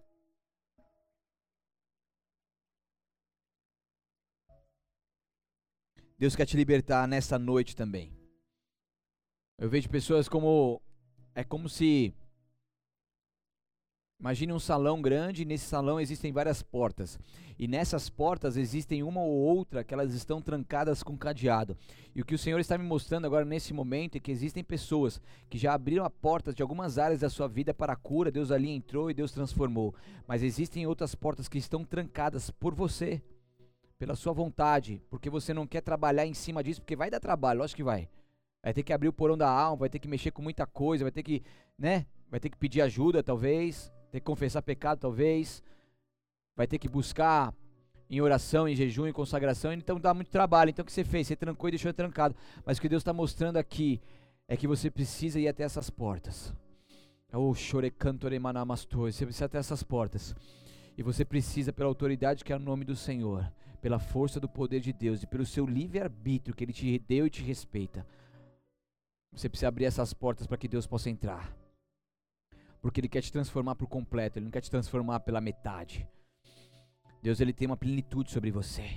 [6.18, 8.16] Deus quer te libertar nessa noite também.
[9.58, 10.80] Eu vejo pessoas como.
[11.34, 12.14] É como se.
[14.18, 17.18] Imagine um salão grande, e nesse salão existem várias portas.
[17.58, 21.76] E nessas portas existem uma ou outra que elas estão trancadas com cadeado.
[22.14, 25.20] E o que o Senhor está me mostrando agora nesse momento é que existem pessoas
[25.50, 28.50] que já abriram a porta de algumas áreas da sua vida para a cura, Deus
[28.50, 29.94] ali entrou e Deus transformou.
[30.26, 33.22] Mas existem outras portas que estão trancadas por você
[33.98, 37.60] pela sua vontade, porque você não quer trabalhar em cima disso, porque vai dar trabalho,
[37.60, 38.08] lógico que vai.
[38.62, 41.04] Vai ter que abrir o porão da alma, vai ter que mexer com muita coisa,
[41.04, 41.42] vai ter que,
[41.78, 42.06] né?
[42.28, 45.62] Vai ter que pedir ajuda, talvez, ter que confessar pecado, talvez.
[46.56, 47.54] Vai ter que buscar
[48.08, 50.70] em oração, em jejum, em consagração, então dá muito trabalho.
[50.70, 51.26] Então o que você fez?
[51.26, 52.34] Você trancou e deixou trancado.
[52.64, 54.00] Mas o que Deus está mostrando aqui
[54.48, 56.54] é que você precisa ir até essas portas.
[57.32, 59.12] Oh, chorecantoremanamastoy.
[59.12, 60.34] Você precisa até essas portas.
[60.96, 63.52] E você precisa, pela autoridade que é o nome do Senhor,
[63.82, 67.30] pela força do poder de Deus e pelo seu livre-arbítrio que Ele te deu e
[67.30, 68.06] te respeita.
[69.32, 71.54] Você precisa abrir essas portas para que Deus possa entrar.
[72.86, 76.06] Porque Ele quer te transformar por completo, Ele não quer te transformar pela metade.
[77.20, 78.88] Deus ele tem uma plenitude sobre você.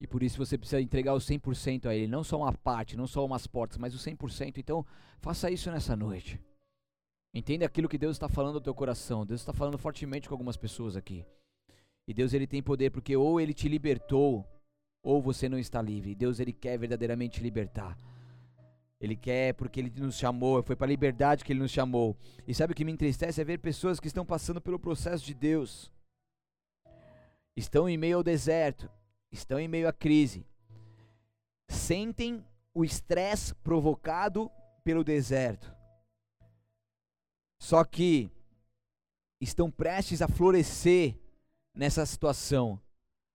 [0.00, 3.08] E por isso você precisa entregar o 100% a Ele, não só uma parte, não
[3.08, 4.58] só umas portas, mas o 100%.
[4.58, 4.86] Então,
[5.18, 6.40] faça isso nessa noite.
[7.34, 9.26] Entenda aquilo que Deus está falando ao teu coração.
[9.26, 11.24] Deus está falando fortemente com algumas pessoas aqui.
[12.06, 14.46] E Deus ele tem poder porque ou ele te libertou
[15.02, 16.14] ou você não está livre.
[16.14, 17.98] Deus ele quer verdadeiramente te libertar.
[19.00, 22.16] Ele quer porque ele nos chamou, foi para a liberdade que ele nos chamou.
[22.46, 25.34] E sabe o que me entristece é ver pessoas que estão passando pelo processo de
[25.34, 25.92] Deus.
[27.56, 28.90] Estão em meio ao deserto,
[29.30, 30.44] estão em meio à crise.
[31.68, 32.44] Sentem
[32.74, 34.50] o estresse provocado
[34.82, 35.72] pelo deserto.
[37.60, 38.30] Só que
[39.40, 41.16] estão prestes a florescer
[41.74, 42.80] nessa situação,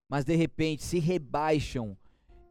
[0.10, 1.98] mas de repente se rebaixam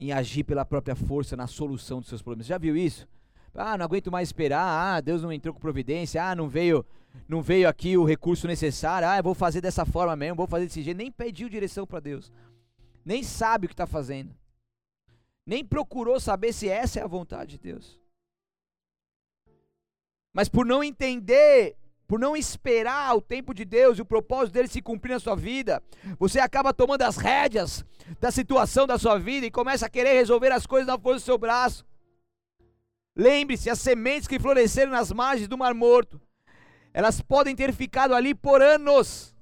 [0.03, 2.46] em agir pela própria força na solução dos seus problemas.
[2.46, 3.07] Já viu isso?
[3.55, 4.64] Ah, não aguento mais esperar.
[4.96, 6.24] Ah, Deus não entrou com providência.
[6.24, 6.84] Ah, não veio,
[7.28, 9.07] não veio aqui o recurso necessário.
[9.07, 10.96] Ah, eu vou fazer dessa forma mesmo, vou fazer desse jeito.
[10.96, 12.32] Nem pediu direção para Deus.
[13.05, 14.34] Nem sabe o que está fazendo.
[15.46, 18.00] Nem procurou saber se essa é a vontade de Deus.
[20.32, 21.76] Mas por não entender
[22.12, 25.34] por não esperar o tempo de Deus e o propósito dele se cumprir na sua
[25.34, 25.82] vida,
[26.18, 27.86] você acaba tomando as rédeas
[28.20, 31.24] da situação da sua vida e começa a querer resolver as coisas na força do
[31.24, 31.86] seu braço.
[33.16, 36.20] Lembre-se, as sementes que floresceram nas margens do Mar Morto,
[36.92, 39.34] elas podem ter ficado ali por anos,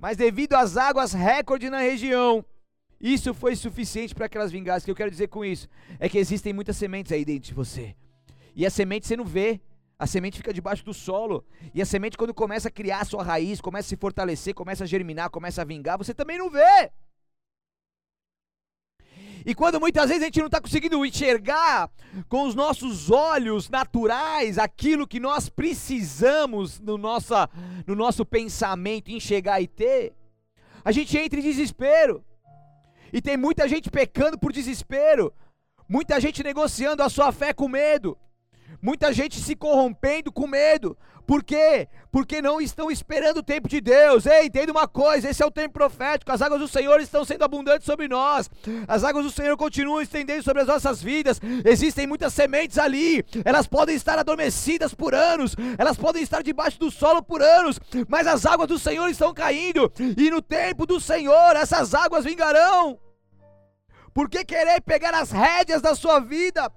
[0.00, 2.44] mas devido às águas recorde na região,
[3.00, 4.84] isso foi suficiente para que elas vingassem.
[4.84, 7.54] O que eu quero dizer com isso é que existem muitas sementes aí dentro de
[7.54, 7.96] você,
[8.54, 9.60] e a semente você não vê,
[9.98, 11.44] a semente fica debaixo do solo.
[11.74, 14.84] E a semente, quando começa a criar a sua raiz, começa a se fortalecer, começa
[14.84, 16.90] a germinar, começa a vingar, você também não vê.
[19.44, 21.90] E quando muitas vezes a gente não está conseguindo enxergar
[22.28, 27.48] com os nossos olhos naturais aquilo que nós precisamos no, nossa,
[27.86, 30.14] no nosso pensamento enxergar e ter,
[30.84, 32.24] a gente entra em desespero.
[33.12, 35.32] E tem muita gente pecando por desespero,
[35.88, 38.18] muita gente negociando a sua fé com medo.
[38.80, 40.96] Muita gente se corrompendo com medo.
[41.28, 41.86] Por quê?
[42.10, 44.24] Porque não estão esperando o tempo de Deus.
[44.24, 46.32] Ei, entenda uma coisa: esse é o tempo profético.
[46.32, 48.48] As águas do Senhor estão sendo abundantes sobre nós.
[48.88, 51.38] As águas do Senhor continuam estendendo sobre as nossas vidas.
[51.66, 53.22] Existem muitas sementes ali.
[53.44, 55.54] Elas podem estar adormecidas por anos.
[55.76, 57.78] Elas podem estar debaixo do solo por anos.
[58.08, 59.92] Mas as águas do Senhor estão caindo.
[60.16, 62.98] E no tempo do Senhor, essas águas vingarão.
[64.14, 66.72] Por que querer pegar as rédeas da sua vida?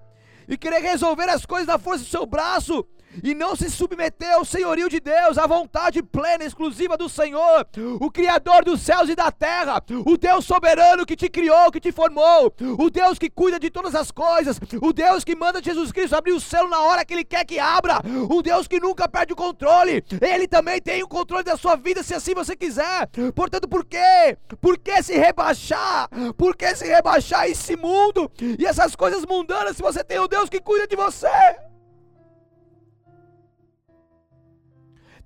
[0.54, 2.86] E querer resolver as coisas na força do seu braço
[3.24, 7.68] e não se submeter ao senhorio de Deus, à vontade plena, exclusiva do Senhor,
[7.99, 11.91] o Criador dos céus e da terra, o Deus soberano que te criou, que te
[11.91, 16.16] formou, o Deus que cuida de todas as coisas, o Deus que manda Jesus Cristo
[16.16, 19.34] abrir o céu na hora que Ele quer que abra, o Deus que nunca perde
[19.34, 23.07] o controle, Ele também tem o controle da sua vida, se assim você quiser.
[23.36, 24.38] Portanto, por quê?
[24.59, 26.09] Por que se rebaixar?
[26.38, 30.49] Por que se rebaixar esse mundo e essas coisas mundanas se você tem o Deus
[30.49, 31.28] que cuida de você?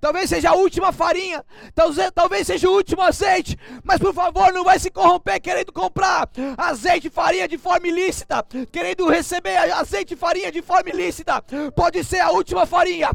[0.06, 1.44] Talvez seja a última farinha,
[2.14, 7.08] talvez seja o último azeite, mas por favor, não vai se corromper querendo comprar azeite
[7.08, 11.42] e farinha de forma ilícita, querendo receber azeite e farinha de forma ilícita.
[11.74, 13.10] Pode ser a última farinha,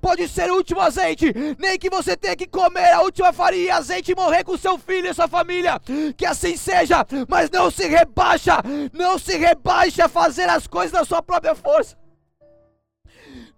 [0.00, 3.70] pode ser o último azeite, nem que você tenha que comer a última farinha e
[3.70, 5.80] azeite e morrer com seu filho e sua família.
[6.16, 8.62] Que assim seja, mas não se rebaixa,
[8.92, 11.96] não se rebaixa a fazer as coisas da sua própria força.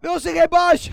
[0.00, 0.92] Não se rebaixa.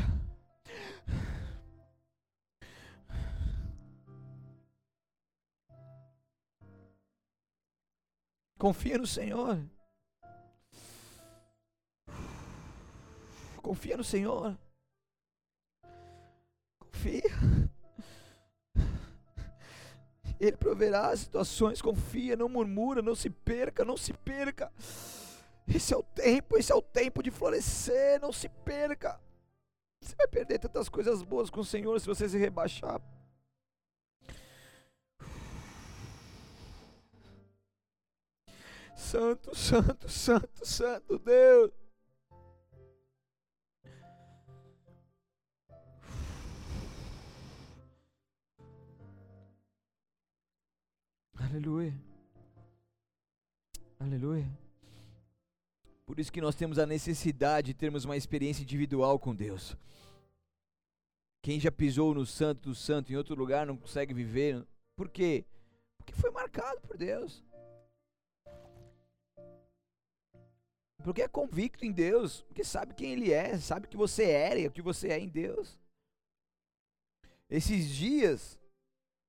[8.58, 9.60] Confia no Senhor.
[13.62, 14.58] Confia no Senhor.
[16.80, 17.22] Confia.
[20.40, 21.82] Ele proverá as situações.
[21.82, 24.72] Confia, não murmura, não se perca, não se perca.
[25.68, 29.20] Esse é o tempo, esse é o tempo de florescer, não se perca.
[30.02, 33.02] Você vai perder tantas coisas boas com o Senhor se você se rebaixar.
[38.96, 41.72] Santo, santo, santo, santo Deus.
[51.40, 51.94] Aleluia.
[54.00, 54.67] Aleluia.
[56.08, 59.76] Por isso que nós temos a necessidade de termos uma experiência individual com Deus.
[61.44, 64.66] Quem já pisou no santo do santo em outro lugar não consegue viver.
[64.96, 65.46] Por quê?
[65.98, 67.44] Porque foi marcado por Deus.
[71.04, 74.68] Porque é convicto em Deus, porque sabe quem Ele é, sabe que você era e
[74.68, 75.78] o que você é em Deus.
[77.50, 78.58] Esses dias,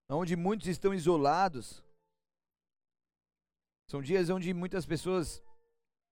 [0.08, 1.82] onde muitos estão isolados,
[3.88, 5.42] são dias onde muitas pessoas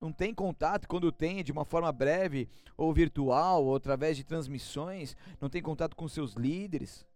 [0.01, 5.16] não tem contato, quando tem, de uma forma breve, ou virtual, ou através de transmissões,
[5.40, 7.07] não tem contato com seus líderes,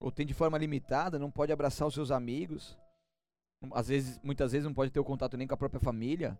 [0.00, 2.76] ou tem de forma limitada, não pode abraçar os seus amigos.
[3.72, 6.38] Às vezes, muitas vezes não pode ter o contato nem com a própria família.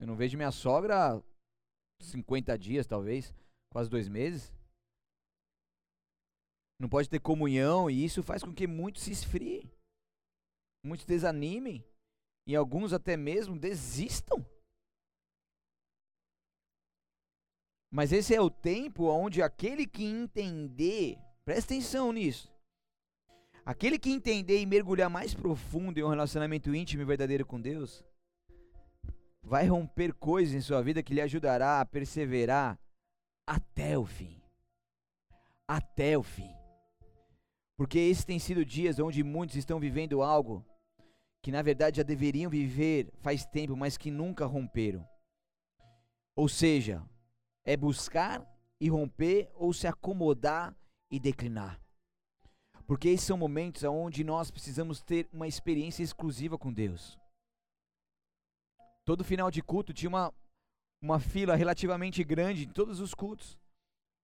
[0.00, 1.22] Eu não vejo minha sogra há
[2.02, 3.32] 50 dias, talvez,
[3.70, 4.52] quase dois meses.
[6.78, 9.70] Não pode ter comunhão, e isso faz com que muitos se esfriem,
[10.84, 11.82] muitos desanimem,
[12.46, 14.45] e alguns até mesmo desistam.
[17.96, 21.16] Mas esse é o tempo onde aquele que entender,
[21.46, 22.52] presta atenção nisso.
[23.64, 28.04] Aquele que entender e mergulhar mais profundo em um relacionamento íntimo e verdadeiro com Deus,
[29.42, 32.78] vai romper coisas em sua vida que lhe ajudará a perseverar
[33.48, 34.42] até o fim.
[35.66, 36.54] Até o fim.
[37.78, 40.62] Porque esses têm sido dias onde muitos estão vivendo algo
[41.42, 45.02] que na verdade já deveriam viver faz tempo, mas que nunca romperam.
[46.36, 47.02] Ou seja,
[47.66, 48.46] é buscar
[48.80, 50.74] e romper ou se acomodar
[51.10, 51.80] e declinar.
[52.86, 57.18] Porque esses são momentos onde nós precisamos ter uma experiência exclusiva com Deus.
[59.04, 60.32] Todo final de culto tinha uma,
[61.02, 63.58] uma fila relativamente grande em todos os cultos.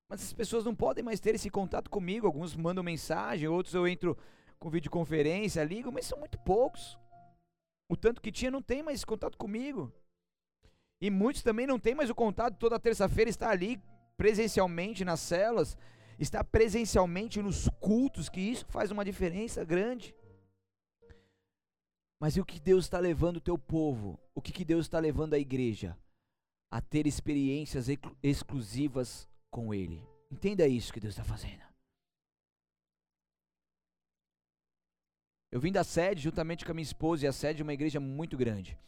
[0.08, 2.26] Mas as pessoas não podem mais ter esse contato comigo.
[2.26, 4.16] Alguns mandam mensagem, outros eu entro
[4.58, 6.96] com videoconferência, ligo, mas são muito poucos.
[7.88, 9.92] O tanto que tinha não tem mais contato comigo.
[11.02, 13.82] E muitos também não têm mais o contato toda terça-feira, está ali
[14.16, 15.76] presencialmente nas celas,
[16.16, 20.14] está presencialmente nos cultos, que isso faz uma diferença grande.
[22.20, 24.16] Mas e o que Deus está levando o teu povo?
[24.32, 25.98] O que, que Deus está levando a igreja?
[26.70, 27.88] A ter experiências
[28.22, 30.00] exclusivas com Ele.
[30.30, 31.64] Entenda isso que Deus está fazendo.
[35.50, 37.98] Eu vim da sede juntamente com a minha esposa, e a sede é uma igreja
[37.98, 38.78] muito grande.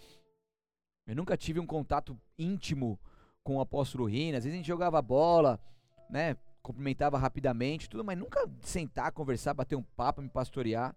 [1.06, 2.98] Eu nunca tive um contato íntimo
[3.42, 4.38] com o apóstolo Rina.
[4.38, 5.60] Às vezes a gente jogava bola,
[6.08, 6.36] né?
[6.62, 10.96] Cumprimentava rapidamente, tudo, mas nunca sentar, conversar, bater um papo, me pastorear.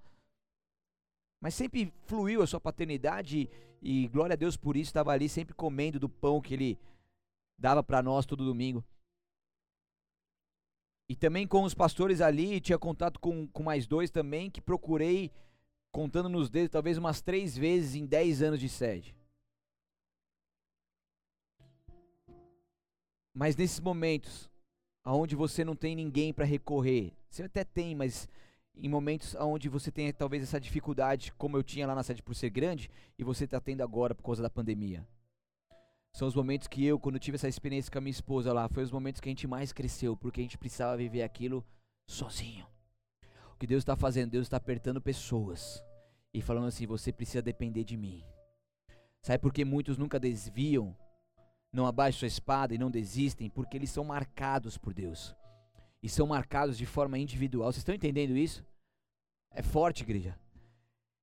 [1.41, 3.49] Mas sempre fluiu a sua paternidade
[3.81, 6.79] e, e glória a Deus por isso, estava ali sempre comendo do pão que ele
[7.57, 8.83] dava para nós todo domingo.
[11.09, 15.31] E também com os pastores ali, tinha contato com, com mais dois também, que procurei,
[15.91, 19.15] contando nos dedos, talvez umas três vezes em dez anos de sede.
[23.37, 24.49] Mas nesses momentos,
[25.03, 28.27] aonde você não tem ninguém para recorrer, você até tem, mas
[28.75, 32.33] em momentos onde você tem talvez essa dificuldade, como eu tinha lá na sede por
[32.33, 35.07] ser grande, e você está tendo agora por causa da pandemia.
[36.15, 38.81] São os momentos que eu, quando tive essa experiência com a minha esposa lá, foi
[38.81, 41.63] os momentos que a gente mais cresceu, porque a gente precisava viver aquilo
[42.07, 42.65] sozinho.
[43.53, 44.31] O que Deus está fazendo?
[44.31, 45.83] Deus está apertando pessoas
[46.33, 48.23] e falando assim: você precisa depender de mim.
[49.21, 50.97] Sabe por que muitos nunca desviam
[51.71, 55.35] não abaixam sua espada e não desistem, porque eles são marcados por Deus.
[56.01, 57.71] e são marcados de forma individual.
[57.71, 58.63] Vocês estão entendendo isso?
[59.51, 60.37] É forte, igreja.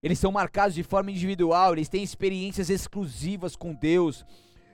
[0.02, 4.26] Eles são marcados de forma individual, eles têm experiências exclusivas com Deus.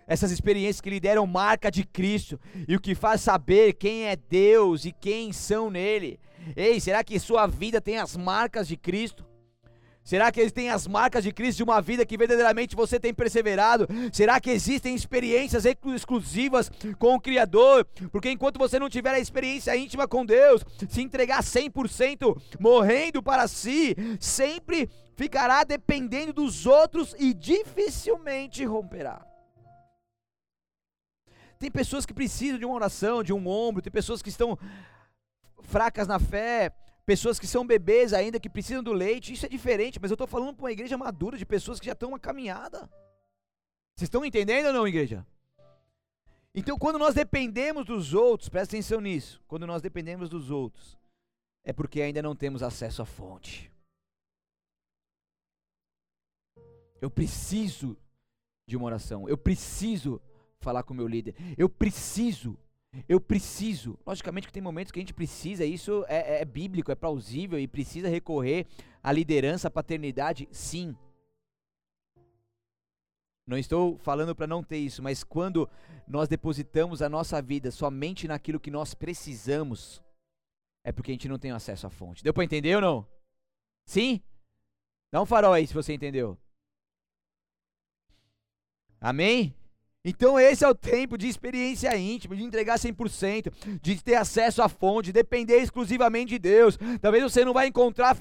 [0.06, 4.16] Essas experiências que lhe deram marca de Cristo e o que faz saber quem é
[4.16, 6.18] Deus e quem são nele.
[6.56, 9.24] Ei, será que sua vida tem as marcas de Cristo?
[10.10, 13.14] Será que eles têm as marcas de Cristo de uma vida que verdadeiramente você tem
[13.14, 13.86] perseverado?
[14.12, 17.86] Será que existem experiências exclusivas com o Criador?
[18.10, 23.46] Porque enquanto você não tiver a experiência íntima com Deus, se entregar 100%, morrendo para
[23.46, 29.24] si, sempre ficará dependendo dos outros e dificilmente romperá.
[31.56, 34.58] Tem pessoas que precisam de uma oração, de um ombro, tem pessoas que estão
[35.62, 36.72] fracas na fé,
[37.10, 40.28] pessoas que são bebês ainda, que precisam do leite, isso é diferente, mas eu estou
[40.28, 42.88] falando para uma igreja madura, de pessoas que já estão uma caminhada.
[43.96, 45.26] Vocês estão entendendo ou não, igreja?
[46.54, 50.96] Então, quando nós dependemos dos outros, presta atenção nisso, quando nós dependemos dos outros,
[51.64, 53.72] é porque ainda não temos acesso à fonte.
[57.00, 57.96] Eu preciso
[58.68, 60.22] de uma oração, eu preciso
[60.60, 62.56] falar com o meu líder, eu preciso
[63.08, 63.98] eu preciso.
[64.06, 67.58] Logicamente que tem momentos que a gente precisa, isso é, é, é bíblico, é plausível
[67.58, 68.66] e precisa recorrer
[69.02, 70.96] à liderança, à paternidade, sim.
[73.46, 75.68] Não estou falando para não ter isso, mas quando
[76.06, 80.02] nós depositamos a nossa vida somente naquilo que nós precisamos,
[80.84, 82.22] é porque a gente não tem acesso à fonte.
[82.22, 83.06] Deu para entender ou não?
[83.84, 84.22] Sim?
[85.10, 86.38] Dá um farol aí se você entendeu.
[89.00, 89.54] Amém?
[90.02, 94.68] Então esse é o tempo de experiência íntima, de entregar 100%, de ter acesso à
[94.68, 96.78] fonte, de depender exclusivamente de Deus.
[97.02, 98.16] Talvez você não vai encontrar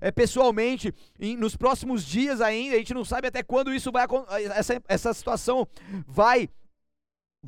[0.00, 0.94] é, pessoalmente
[1.36, 4.06] nos próximos dias ainda, a gente não sabe até quando isso vai
[4.54, 5.66] essa, essa situação
[6.06, 6.48] vai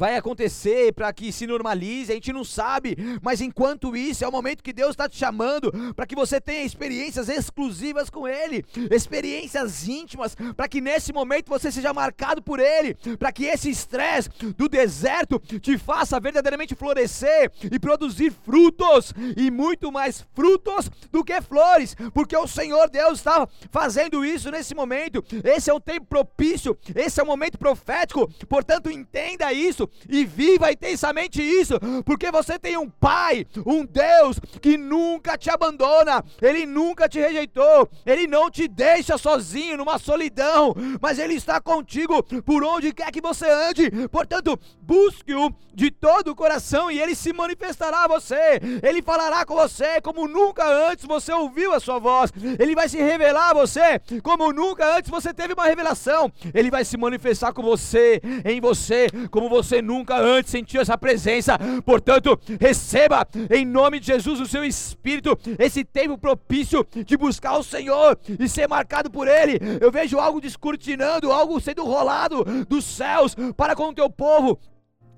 [0.00, 4.32] vai acontecer para que se normalize, a gente não sabe, mas enquanto isso é o
[4.32, 9.86] momento que Deus está te chamando para que você tenha experiências exclusivas com Ele, experiências
[9.86, 14.70] íntimas, para que nesse momento você seja marcado por Ele, para que esse estresse do
[14.70, 21.94] deserto te faça verdadeiramente florescer e produzir frutos, e muito mais frutos do que flores,
[22.14, 27.20] porque o Senhor Deus está fazendo isso nesse momento, esse é um tempo propício, esse
[27.20, 31.74] é um momento profético, portanto entenda isso e viva intensamente isso,
[32.04, 37.88] porque você tem um Pai, um Deus que nunca te abandona, Ele nunca te rejeitou,
[38.04, 43.20] Ele não te deixa sozinho numa solidão, mas Ele está contigo por onde quer que
[43.20, 43.90] você ande.
[44.08, 49.54] Portanto, busque-o de todo o coração e Ele se manifestará a você, Ele falará com
[49.54, 54.00] você como nunca antes você ouviu a sua voz, Ele vai se revelar a você
[54.22, 59.06] como nunca antes você teve uma revelação, Ele vai se manifestar com você, em você,
[59.30, 61.56] como você você nunca antes sentiu essa presença.
[61.84, 67.62] Portanto, receba em nome de Jesus o seu espírito, esse tempo propício de buscar o
[67.62, 69.58] Senhor e ser marcado por Ele.
[69.80, 74.58] Eu vejo algo descortinando, algo sendo rolado dos céus para com o teu povo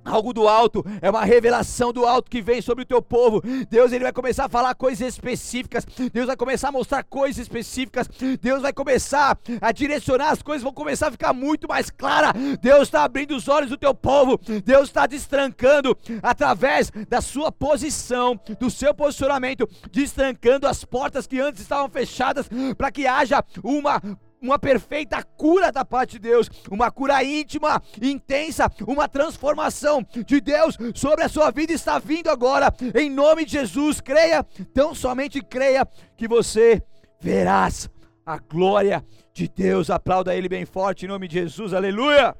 [0.04, 3.42] algo do alto, é uma revelação do alto que vem sobre o teu povo.
[3.68, 5.86] Deus ele vai começar a falar coisas específicas.
[6.12, 8.08] Deus vai começar a mostrar coisas específicas.
[8.40, 12.32] Deus vai começar a direcionar as coisas, vão começar a ficar muito mais clara.
[12.60, 14.38] Deus está abrindo os olhos do teu povo.
[14.64, 21.62] Deus está destrancando através da sua posição, do seu posicionamento, destrancando as portas que antes
[21.62, 24.00] estavam fechadas para que haja uma
[24.42, 30.76] uma perfeita cura da parte de Deus, uma cura íntima, intensa, uma transformação de Deus
[30.94, 34.00] sobre a sua vida está vindo agora, em nome de Jesus.
[34.00, 34.42] Creia,
[34.74, 35.86] tão somente creia
[36.16, 36.82] que você
[37.20, 37.88] verás
[38.26, 39.88] a glória de Deus.
[39.88, 42.36] Aplauda Ele bem forte em nome de Jesus, aleluia.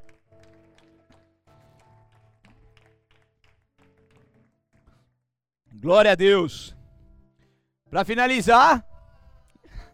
[5.74, 6.76] Glória a Deus.
[7.90, 8.84] Para finalizar.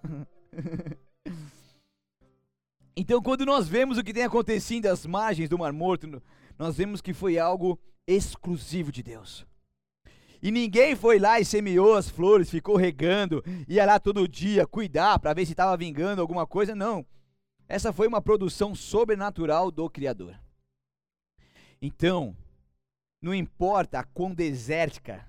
[3.00, 6.20] Então, quando nós vemos o que tem acontecido às margens do Mar Morto,
[6.58, 9.46] nós vemos que foi algo exclusivo de Deus.
[10.42, 15.20] E ninguém foi lá e semeou as flores, ficou regando, ia lá todo dia cuidar
[15.20, 16.74] para ver se estava vingando alguma coisa.
[16.74, 17.06] Não.
[17.68, 20.36] Essa foi uma produção sobrenatural do Criador.
[21.80, 22.36] Então,
[23.22, 25.24] não importa a quão desértica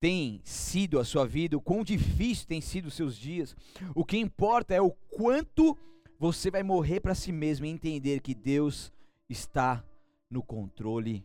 [0.00, 3.54] tem sido a sua vida, o quão difícil tem sido os seus dias,
[3.94, 5.76] o que importa é o quanto
[6.18, 8.92] você vai morrer para si mesmo e entender que Deus
[9.28, 9.84] está
[10.30, 11.24] no controle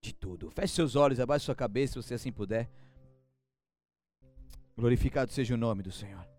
[0.00, 0.50] de tudo.
[0.50, 2.68] Feche seus olhos, abaixe sua cabeça, se você assim puder.
[4.76, 6.33] Glorificado seja o nome do Senhor.